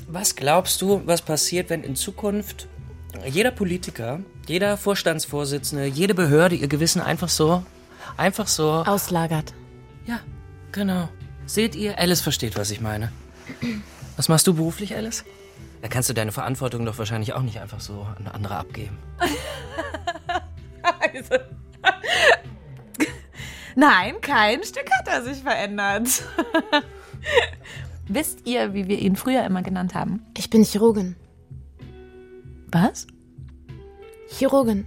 Was 0.07 0.37
glaubst 0.37 0.83
du, 0.83 1.01
was 1.07 1.23
passiert, 1.23 1.71
wenn 1.71 1.83
in 1.83 1.97
Zukunft 1.97 2.69
jeder 3.27 3.53
Politiker, 3.53 4.21
jeder 4.47 4.77
Vorstandsvorsitzende, 4.77 5.87
jede 5.87 6.15
Behörde 6.15 6.57
ihr 6.57 6.69
Gewissen 6.69 7.01
einfach 7.01 7.31
so, 7.31 7.65
einfach 8.19 8.49
so 8.49 8.71
auslagert? 8.71 9.55
Ja, 10.05 10.21
genau. 10.71 11.09
Seht 11.47 11.75
ihr, 11.75 11.99
Alice 11.99 12.21
versteht, 12.21 12.59
was 12.59 12.71
ich 12.71 12.83
meine. 12.83 13.13
Was 14.17 14.29
machst 14.29 14.47
du 14.47 14.53
beruflich, 14.53 14.95
Alice? 14.95 15.25
Da 15.81 15.89
kannst 15.89 16.11
du 16.11 16.13
deine 16.13 16.33
Verantwortung 16.33 16.85
doch 16.85 16.99
wahrscheinlich 16.99 17.33
auch 17.33 17.43
nicht 17.43 17.61
einfach 17.61 17.81
so 17.81 18.07
an 18.19 18.27
andere 18.27 18.57
abgeben. 18.57 18.99
Also. 21.01 21.39
Nein, 23.77 24.21
kein 24.21 24.65
Stück 24.65 24.91
hat 24.99 25.07
er 25.07 25.23
sich 25.23 25.43
verändert. 25.43 26.25
Wisst 28.09 28.47
ihr, 28.47 28.75
wie 28.75 28.89
wir 28.89 28.99
ihn 28.99 29.17
früher 29.17 29.45
immer 29.45 29.63
genannt 29.63 29.95
haben? 29.95 30.25
Ich 30.37 30.51
bin 30.51 30.65
Chirurgin. 30.65 31.15
Was? 32.73 33.07
Chirurgin. 34.29 34.87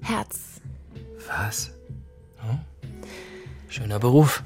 Herz. 0.00 0.60
Was? 1.28 1.70
Schöner 3.68 3.98
Beruf. 3.98 4.42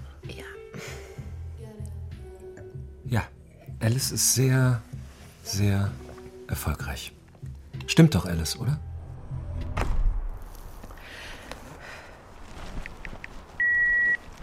Ja, 3.05 3.23
Alice 3.81 4.11
ist 4.12 4.35
sehr, 4.35 4.83
sehr 5.45 5.90
erfolgreich. 6.49 7.12
Stimmt 7.87 8.14
doch, 8.14 8.27
Alice, 8.27 8.59
oder? 8.59 8.79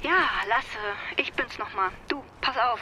Ja, 0.02 0.23
Lasse, 0.47 1.23
bin's 1.49 1.57
nochmal. 1.57 1.89
Du, 2.07 2.23
pass 2.41 2.57
auf. 2.57 2.79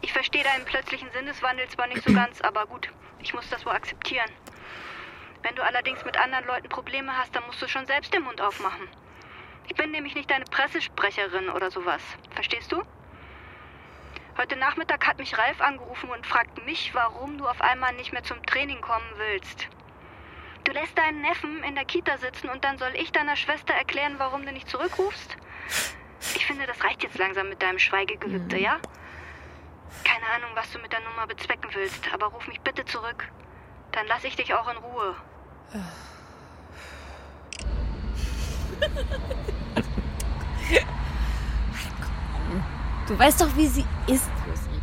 Ich 0.00 0.12
verstehe 0.12 0.42
deinen 0.42 0.64
plötzlichen 0.64 1.10
Sinneswandel 1.12 1.68
zwar 1.68 1.86
nicht 1.86 2.02
so 2.02 2.12
ganz, 2.12 2.40
aber 2.40 2.66
gut, 2.66 2.90
ich 3.20 3.34
muss 3.34 3.48
das 3.50 3.64
wohl 3.64 3.72
akzeptieren. 3.72 4.30
Wenn 5.42 5.54
du 5.54 5.62
allerdings 5.62 6.04
mit 6.04 6.16
anderen 6.16 6.46
Leuten 6.46 6.68
Probleme 6.68 7.16
hast, 7.16 7.34
dann 7.34 7.44
musst 7.46 7.60
du 7.60 7.68
schon 7.68 7.86
selbst 7.86 8.12
den 8.14 8.22
Mund 8.22 8.40
aufmachen. 8.40 8.88
Ich 9.68 9.74
bin 9.74 9.90
nämlich 9.90 10.14
nicht 10.14 10.30
deine 10.30 10.44
Pressesprecherin 10.46 11.50
oder 11.50 11.70
sowas. 11.70 12.02
Verstehst 12.34 12.72
du? 12.72 12.82
Heute 14.36 14.56
Nachmittag 14.56 15.06
hat 15.06 15.18
mich 15.18 15.36
Ralf 15.36 15.60
angerufen 15.60 16.10
und 16.10 16.26
fragt 16.26 16.64
mich, 16.64 16.94
warum 16.94 17.38
du 17.38 17.46
auf 17.46 17.60
einmal 17.60 17.92
nicht 17.94 18.12
mehr 18.12 18.24
zum 18.24 18.42
Training 18.44 18.80
kommen 18.80 19.12
willst. 19.16 19.68
Du 20.64 20.72
lässt 20.72 20.96
deinen 20.96 21.20
Neffen 21.20 21.62
in 21.62 21.74
der 21.74 21.84
Kita 21.84 22.16
sitzen 22.18 22.48
und 22.48 22.64
dann 22.64 22.78
soll 22.78 22.92
ich 22.94 23.12
deiner 23.12 23.36
Schwester 23.36 23.74
erklären, 23.74 24.14
warum 24.18 24.44
du 24.44 24.52
nicht 24.52 24.68
zurückrufst? 24.68 25.36
Ich 26.34 26.46
finde, 26.46 26.66
das 26.66 26.82
reicht 26.82 27.02
jetzt 27.02 27.18
langsam 27.18 27.48
mit 27.48 27.62
deinem 27.62 27.78
Schweigegelübde, 27.78 28.58
ja? 28.58 28.78
Keine 30.04 30.26
Ahnung, 30.34 30.50
was 30.54 30.70
du 30.72 30.78
mit 30.78 30.92
der 30.92 31.00
Nummer 31.00 31.26
bezwecken 31.26 31.70
willst, 31.74 32.12
aber 32.12 32.26
ruf 32.26 32.46
mich 32.48 32.60
bitte 32.60 32.84
zurück. 32.84 33.28
Dann 33.92 34.06
lass 34.08 34.24
ich 34.24 34.34
dich 34.36 34.52
auch 34.54 34.68
in 34.70 34.76
Ruhe. 34.78 35.14
Du 43.06 43.18
weißt 43.18 43.40
doch, 43.40 43.56
wie 43.56 43.66
sie 43.66 43.84
ist. 44.06 44.28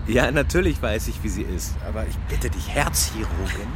Ja, 0.08 0.32
natürlich 0.32 0.82
weiß 0.82 1.08
ich, 1.08 1.22
wie 1.24 1.30
sie 1.30 1.44
ist. 1.44 1.76
Aber 1.88 2.06
ich 2.08 2.18
bitte 2.30 2.50
dich, 2.50 2.70
Herzchirurgin. 2.70 3.68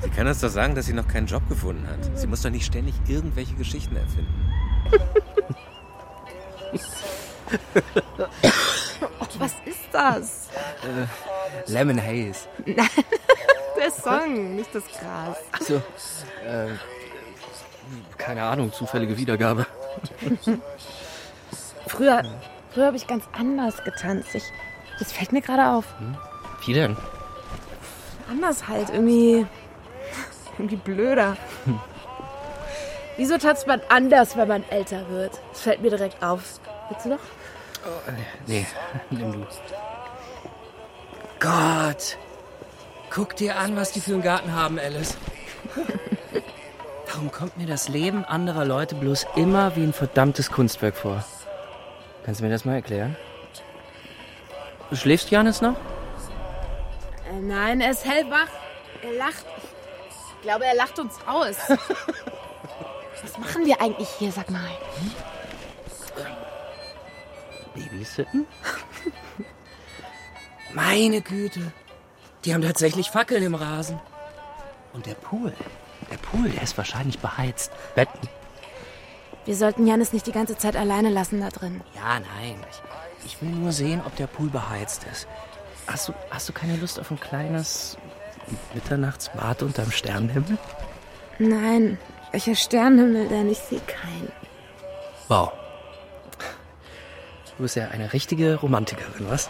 Sie 0.00 0.10
kann 0.10 0.26
uns 0.26 0.40
doch 0.40 0.48
sagen, 0.48 0.74
dass 0.74 0.86
sie 0.86 0.92
noch 0.92 1.08
keinen 1.08 1.26
Job 1.26 1.48
gefunden 1.48 1.86
hat. 1.86 2.18
Sie 2.18 2.26
muss 2.26 2.42
doch 2.42 2.50
nicht 2.50 2.66
ständig 2.66 2.94
irgendwelche 3.06 3.54
Geschichten 3.54 3.96
erfinden. 3.96 4.45
Was 9.38 9.54
ist 9.64 9.88
das? 9.92 10.48
Äh, 10.82 11.70
Lemon 11.72 12.00
Haze. 12.00 12.48
Der 12.66 13.90
Song, 13.90 14.56
nicht 14.56 14.74
das 14.74 14.84
Gras. 14.84 15.36
Achso. 15.52 15.76
Äh, 15.76 16.68
keine 18.16 18.42
Ahnung, 18.42 18.72
zufällige 18.72 19.16
Wiedergabe. 19.16 19.66
früher 21.86 22.22
früher 22.72 22.86
habe 22.86 22.96
ich 22.96 23.06
ganz 23.06 23.24
anders 23.32 23.82
getanzt. 23.84 24.34
Ich, 24.34 24.44
das 24.98 25.12
fällt 25.12 25.32
mir 25.32 25.42
gerade 25.42 25.66
auf. 25.66 25.84
Wie 26.64 26.72
denn? 26.72 26.96
Anders 28.28 28.66
halt, 28.66 28.90
irgendwie. 28.90 29.46
Irgendwie 30.58 30.76
blöder. 30.76 31.36
Wieso 33.16 33.38
tanzt 33.38 33.66
man 33.66 33.80
anders, 33.88 34.36
wenn 34.36 34.48
man 34.48 34.64
älter 34.68 35.08
wird? 35.08 35.32
Das 35.50 35.62
fällt 35.62 35.80
mir 35.80 35.90
direkt 35.90 36.22
auf. 36.22 36.60
Willst 36.88 37.06
du 37.06 37.10
noch? 37.10 37.18
Nee, 38.46 38.66
nimm 39.10 39.32
du. 39.32 39.46
Gott! 41.40 42.18
Guck 43.10 43.36
dir 43.36 43.56
an, 43.56 43.76
was 43.76 43.92
die 43.92 44.00
für 44.00 44.12
einen 44.12 44.22
Garten 44.22 44.54
haben, 44.54 44.78
Alice. 44.78 45.16
Warum 47.06 47.30
kommt 47.30 47.56
mir 47.56 47.66
das 47.66 47.88
Leben 47.88 48.24
anderer 48.24 48.64
Leute 48.64 48.94
bloß 48.94 49.26
immer 49.36 49.74
wie 49.76 49.84
ein 49.84 49.92
verdammtes 49.92 50.50
Kunstwerk 50.50 50.96
vor? 50.96 51.24
Kannst 52.24 52.40
du 52.40 52.44
mir 52.44 52.50
das 52.50 52.64
mal 52.64 52.74
erklären? 52.74 53.16
Du 54.90 54.96
schläfst, 54.96 55.30
Janis, 55.30 55.62
noch? 55.62 55.76
Äh, 57.30 57.40
nein, 57.40 57.80
er 57.80 57.92
ist 57.92 58.04
hellwach. 58.04 58.48
Er 59.02 59.12
lacht. 59.12 59.46
Ich 60.08 60.42
glaube, 60.42 60.66
er 60.66 60.74
lacht 60.74 60.98
uns 60.98 61.14
aus. 61.26 61.56
Was 63.36 63.46
machen 63.46 63.66
wir 63.66 63.80
eigentlich 63.80 64.08
hier, 64.18 64.32
sag 64.32 64.50
mal? 64.50 64.70
Babysitten? 67.74 68.46
Meine 70.72 71.20
Güte. 71.20 71.72
Die 72.44 72.54
haben 72.54 72.62
tatsächlich 72.62 73.10
Fackeln 73.10 73.42
im 73.42 73.54
Rasen. 73.54 73.98
Und 74.92 75.06
der 75.06 75.14
Pool. 75.14 75.52
Der 76.10 76.16
Pool, 76.16 76.48
der 76.48 76.62
ist 76.62 76.78
wahrscheinlich 76.78 77.18
beheizt. 77.18 77.70
Betten. 77.94 78.28
Wir 79.44 79.56
sollten 79.56 79.86
Janis 79.86 80.12
nicht 80.12 80.26
die 80.26 80.32
ganze 80.32 80.56
Zeit 80.56 80.76
alleine 80.76 81.10
lassen 81.10 81.40
da 81.40 81.50
drin. 81.50 81.82
Ja, 81.94 82.20
nein. 82.20 82.56
Ich, 83.24 83.26
ich 83.26 83.42
will 83.42 83.50
nur 83.50 83.72
sehen, 83.72 84.00
ob 84.04 84.16
der 84.16 84.26
Pool 84.26 84.48
beheizt 84.48 85.04
ist. 85.12 85.26
Hast 85.86 86.08
du, 86.08 86.14
hast 86.30 86.48
du 86.48 86.52
keine 86.52 86.76
Lust 86.76 86.98
auf 86.98 87.10
ein 87.10 87.20
kleines 87.20 87.96
Mitternachtsbad 88.74 89.62
unterm 89.62 89.90
Sternenhimmel? 89.90 90.58
Nein, 91.38 91.98
welcher 92.32 92.54
Sternenhimmel 92.54 93.28
denn? 93.28 93.50
Ich 93.50 93.58
sehe 93.58 93.80
keinen. 93.80 94.32
Wow. 95.28 95.52
Du 97.56 97.62
bist 97.62 97.76
ja 97.76 97.88
eine 97.88 98.12
richtige 98.12 98.56
Romantikerin, 98.56 99.28
was? 99.28 99.48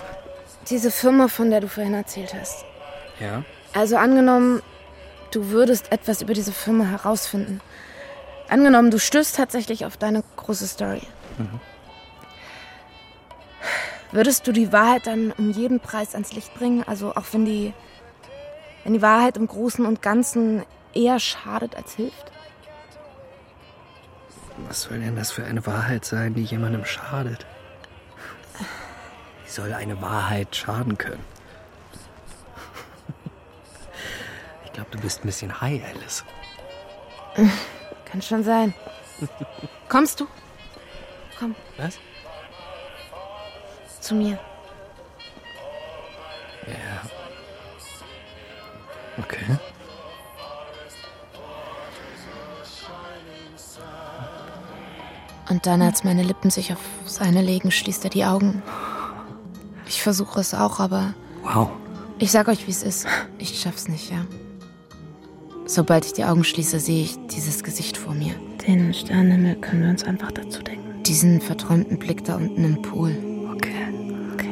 Diese 0.71 0.91
Firma, 0.91 1.29
von 1.29 1.51
der 1.51 1.61
du 1.61 1.69
vorhin 1.69 1.95
erzählt 1.95 2.35
hast. 2.35 2.65
Ja. 3.21 3.43
Also 3.73 3.97
angenommen, 3.97 4.63
du 5.33 5.51
würdest 5.51 5.91
etwas 5.93 6.23
über 6.23 6.35
diese 6.35 6.53
Firma 6.53 6.85
herausfinden. 6.85 7.61
Angenommen, 8.49 8.91
du 8.91 8.99
stößt 8.99 9.37
tatsächlich 9.37 9.85
auf 9.85 9.97
deine 9.97 10.23
große 10.37 10.67
Story. 10.67 11.03
Mhm. 11.39 11.61
Würdest 14.13 14.47
du 14.47 14.53
die 14.53 14.73
Wahrheit 14.73 15.07
dann 15.07 15.33
um 15.33 15.51
jeden 15.51 15.81
Preis 15.81 16.15
ans 16.15 16.33
Licht 16.33 16.55
bringen? 16.55 16.85
Also 16.87 17.15
auch 17.17 17.25
wenn 17.33 17.45
die, 17.45 17.73
wenn 18.85 18.95
die 18.95 19.03
Wahrheit 19.03 19.37
im 19.37 19.49
Großen 19.49 19.85
und 19.85 20.01
Ganzen 20.01 20.65
eher 20.95 21.19
schadet 21.19 21.75
als 21.75 21.95
hilft? 21.95 22.33
Was 24.69 24.83
soll 24.83 24.99
denn 25.01 25.17
das 25.17 25.31
für 25.31 25.45
eine 25.45 25.65
Wahrheit 25.67 26.05
sein, 26.05 26.35
die 26.35 26.43
jemandem 26.43 26.85
schadet? 26.85 27.47
Wie 29.45 29.51
soll 29.51 29.73
eine 29.73 30.01
Wahrheit 30.03 30.55
schaden 30.55 30.99
können? 30.99 31.25
Ich 34.65 34.73
glaube, 34.73 34.91
du 34.91 35.01
bist 35.01 35.21
ein 35.21 35.27
bisschen 35.27 35.61
high, 35.61 35.83
Alice. 35.85 36.25
Kann 38.05 38.21
schon 38.21 38.43
sein. 38.43 38.75
Kommst 39.89 40.21
du? 40.21 40.27
Komm. 41.39 41.55
Was? 41.77 41.99
Zu 44.01 44.15
mir. 44.15 44.39
Ja. 46.67 47.03
Okay. 49.19 49.45
Und 55.49 55.67
dann, 55.67 55.81
als 55.83 56.03
meine 56.05 56.23
Lippen 56.23 56.51
sich 56.51 56.73
auf 56.73 56.81
seine 57.05 57.41
legen, 57.41 57.71
schließt 57.71 58.05
er 58.05 58.11
die 58.11 58.25
Augen. 58.25 58.63
Ich 59.87 60.03
versuche 60.03 60.41
es 60.41 60.55
auch, 60.55 60.81
aber. 60.81 61.15
Wow. 61.43 61.71
Ich 62.19 62.33
sag 62.33 62.49
euch, 62.49 62.67
wie 62.67 62.73
es 62.73 62.83
ist. 62.83 63.07
Ich 63.39 63.61
schaff's 63.61 63.89
nicht, 63.89 64.11
ja. 64.11 64.27
Sobald 65.67 66.05
ich 66.07 66.13
die 66.15 66.25
Augen 66.25 66.45
schließe, 66.45 66.81
sehe 66.81 67.03
ich 67.03 67.19
dieses 67.27 67.63
Gesicht 67.63 67.97
vor 67.97 68.15
mir. 68.15 68.35
Den 68.67 68.93
Sternenhimmel 68.95 69.57
können 69.57 69.83
wir 69.83 69.91
uns 69.91 70.03
einfach 70.05 70.33
dazu 70.33 70.63
denken. 70.63 71.03
Diesen 71.05 71.41
verträumten 71.41 71.99
Blick 71.99 72.25
da 72.25 72.37
unten 72.37 72.65
im 72.65 72.83
Pool. 72.83 73.17
Okay. 73.55 73.93
Okay. 74.35 74.49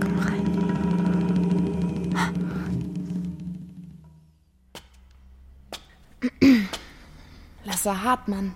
Komm 0.00 0.18
rein. 6.40 6.68
Lasse 7.64 8.02
Hartmann. 8.02 8.54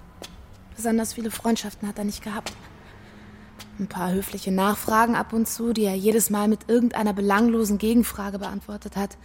Besonders 0.80 1.12
viele 1.12 1.30
Freundschaften 1.30 1.86
hat 1.86 1.98
er 1.98 2.04
nicht 2.04 2.24
gehabt. 2.24 2.54
Ein 3.78 3.86
paar 3.86 4.12
höfliche 4.12 4.50
Nachfragen 4.50 5.14
ab 5.14 5.34
und 5.34 5.46
zu, 5.46 5.74
die 5.74 5.84
er 5.84 5.94
jedes 5.94 6.30
Mal 6.30 6.48
mit 6.48 6.70
irgendeiner 6.70 7.12
belanglosen 7.12 7.76
Gegenfrage 7.76 8.38
beantwortet 8.38 8.96
hat. 8.96 9.18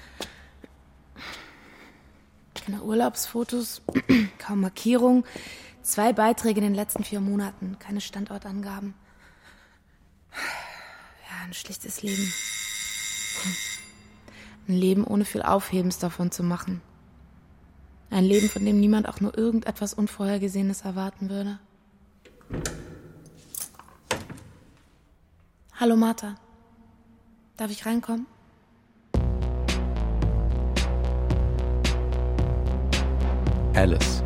Keine 2.56 2.82
Urlaubsfotos, 2.82 3.84
kaum 4.38 4.60
Markierung, 4.60 5.24
zwei 5.82 6.12
Beiträge 6.12 6.60
in 6.60 6.65
den 6.65 6.76
letzten 6.76 7.06
vier 7.06 7.22
Monaten, 7.22 7.78
keine 7.80 8.02
Standortangaben. 8.02 8.94
Ja, 10.34 11.46
ein 11.46 11.54
schlichtes 11.54 12.02
Leben. 12.02 12.34
Ein 14.68 14.74
Leben 14.74 15.06
ohne 15.06 15.24
viel 15.24 15.41
Aufhebens 15.41 16.00
davon 16.00 16.32
zu 16.32 16.44
machen. 16.44 16.82
Ein 18.10 18.24
Leben, 18.24 18.50
von 18.50 18.63
dem 18.63 18.80
niemand 18.80 19.10
auch 19.10 19.20
nur 19.20 19.38
irgendetwas 19.38 19.94
Unvorhergesehenes 19.94 20.82
erwarten 20.82 21.30
würde. 21.30 21.60
Hallo 25.74 25.96
Martha. 25.96 26.36
Darf 27.58 27.72
ich 27.72 27.86
reinkommen? 27.86 28.28
Alice. 33.74 34.24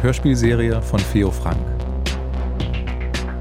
Hörspielserie 0.00 0.80
von 0.80 1.00
Theo 1.12 1.30
Frank. 1.30 1.58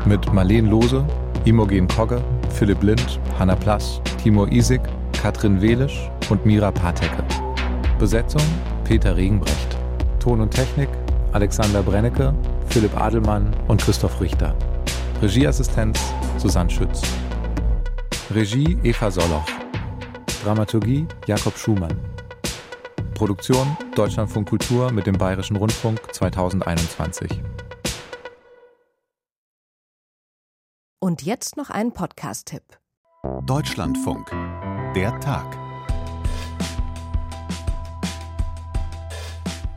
Mit 0.05 0.31
Marleen 0.33 0.67
Lose, 0.67 1.07
Imogen 1.45 1.87
Kogge, 1.87 2.21
Philipp 2.49 2.83
Lind, 2.83 3.19
Hanna 3.39 3.55
Plass, 3.55 4.01
Timur 4.21 4.51
Isik, 4.51 4.81
Katrin 5.13 5.61
Welisch 5.61 6.09
und 6.29 6.45
Mira 6.45 6.71
Patecke. 6.71 7.23
Besetzung 7.97 8.41
Peter 8.85 9.15
Regenbrecht. 9.17 9.77
Ton 10.19 10.39
und 10.39 10.51
Technik 10.51 10.89
Alexander 11.33 11.83
Brennecke, 11.83 12.33
Philipp 12.69 12.95
Adelmann 12.95 13.53
und 13.67 13.81
Christoph 13.81 14.21
Richter. 14.21 14.55
Regieassistenz 15.21 15.99
Susanne 16.37 16.69
Schütz. 16.69 17.01
Regie 18.33 18.77
Eva 18.83 19.11
Soloch. 19.11 19.45
Dramaturgie 20.43 21.05
Jakob 21.27 21.57
Schumann. 21.57 21.99
Produktion 23.15 23.75
Deutschlandfunk 23.95 24.49
Kultur 24.49 24.91
mit 24.91 25.07
dem 25.07 25.17
Bayerischen 25.17 25.57
Rundfunk 25.57 25.99
2021. 26.13 27.41
Und 30.99 31.23
jetzt 31.23 31.57
noch 31.57 31.69
ein 31.69 31.91
Podcast-Tipp. 31.91 32.63
Deutschlandfunk. 33.45 34.29
Der 34.95 35.19
Tag. 35.19 35.64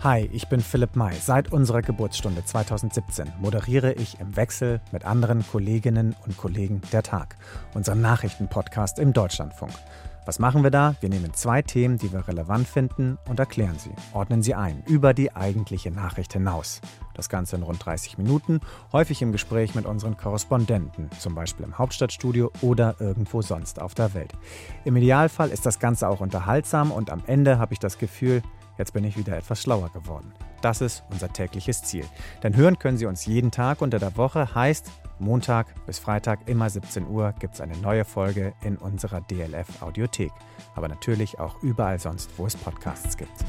Hi, 0.04 0.30
ich 0.32 0.46
bin 0.46 0.60
Philipp 0.60 0.94
May. 0.94 1.12
Seit 1.14 1.50
unserer 1.50 1.82
Geburtsstunde 1.82 2.44
2017 2.44 3.32
moderiere 3.40 3.94
ich 3.94 4.20
im 4.20 4.36
Wechsel 4.36 4.80
mit 4.92 5.04
anderen 5.04 5.44
Kolleginnen 5.44 6.14
und 6.24 6.36
Kollegen 6.36 6.80
der 6.92 7.02
Tag, 7.02 7.34
unseren 7.74 8.00
Nachrichtenpodcast 8.00 9.00
im 9.00 9.12
Deutschlandfunk. 9.12 9.72
Was 10.24 10.38
machen 10.38 10.62
wir 10.62 10.70
da? 10.70 10.94
Wir 11.00 11.08
nehmen 11.08 11.34
zwei 11.34 11.62
Themen, 11.62 11.98
die 11.98 12.12
wir 12.12 12.28
relevant 12.28 12.68
finden, 12.68 13.18
und 13.28 13.40
erklären 13.40 13.76
sie, 13.76 13.90
ordnen 14.12 14.40
sie 14.40 14.54
ein, 14.54 14.84
über 14.86 15.14
die 15.14 15.34
eigentliche 15.34 15.90
Nachricht 15.90 16.32
hinaus. 16.32 16.80
Das 17.14 17.28
Ganze 17.28 17.56
in 17.56 17.64
rund 17.64 17.84
30 17.84 18.18
Minuten, 18.18 18.60
häufig 18.92 19.20
im 19.20 19.32
Gespräch 19.32 19.74
mit 19.74 19.84
unseren 19.84 20.16
Korrespondenten, 20.16 21.10
zum 21.18 21.34
Beispiel 21.34 21.64
im 21.64 21.76
Hauptstadtstudio 21.76 22.52
oder 22.60 22.94
irgendwo 23.00 23.42
sonst 23.42 23.80
auf 23.80 23.94
der 23.94 24.14
Welt. 24.14 24.32
Im 24.84 24.94
Idealfall 24.94 25.48
ist 25.48 25.66
das 25.66 25.80
Ganze 25.80 26.08
auch 26.08 26.20
unterhaltsam 26.20 26.92
und 26.92 27.10
am 27.10 27.24
Ende 27.26 27.58
habe 27.58 27.72
ich 27.72 27.80
das 27.80 27.98
Gefühl, 27.98 28.42
jetzt 28.78 28.92
bin 28.92 29.04
ich 29.04 29.18
wieder 29.18 29.36
etwas 29.36 29.62
schlauer 29.62 29.90
geworden. 29.90 30.32
Das 30.62 30.80
ist 30.80 31.04
unser 31.10 31.32
tägliches 31.32 31.82
Ziel. 31.82 32.04
Denn 32.42 32.56
hören 32.56 32.78
können 32.78 32.96
Sie 32.96 33.06
uns 33.06 33.26
jeden 33.26 33.50
Tag 33.50 33.82
unter 33.82 33.98
der 33.98 34.16
Woche, 34.16 34.54
heißt 34.54 34.90
Montag 35.18 35.66
bis 35.86 35.98
Freitag 35.98 36.48
immer 36.48 36.70
17 36.70 37.08
Uhr 37.08 37.34
gibt 37.38 37.54
es 37.54 37.60
eine 37.60 37.76
neue 37.78 38.04
Folge 38.04 38.52
in 38.62 38.76
unserer 38.76 39.20
DLF 39.20 39.82
Audiothek. 39.82 40.32
Aber 40.74 40.88
natürlich 40.88 41.38
auch 41.38 41.60
überall 41.62 41.98
sonst, 41.98 42.30
wo 42.38 42.46
es 42.46 42.56
Podcasts 42.56 43.16
gibt. 43.16 43.44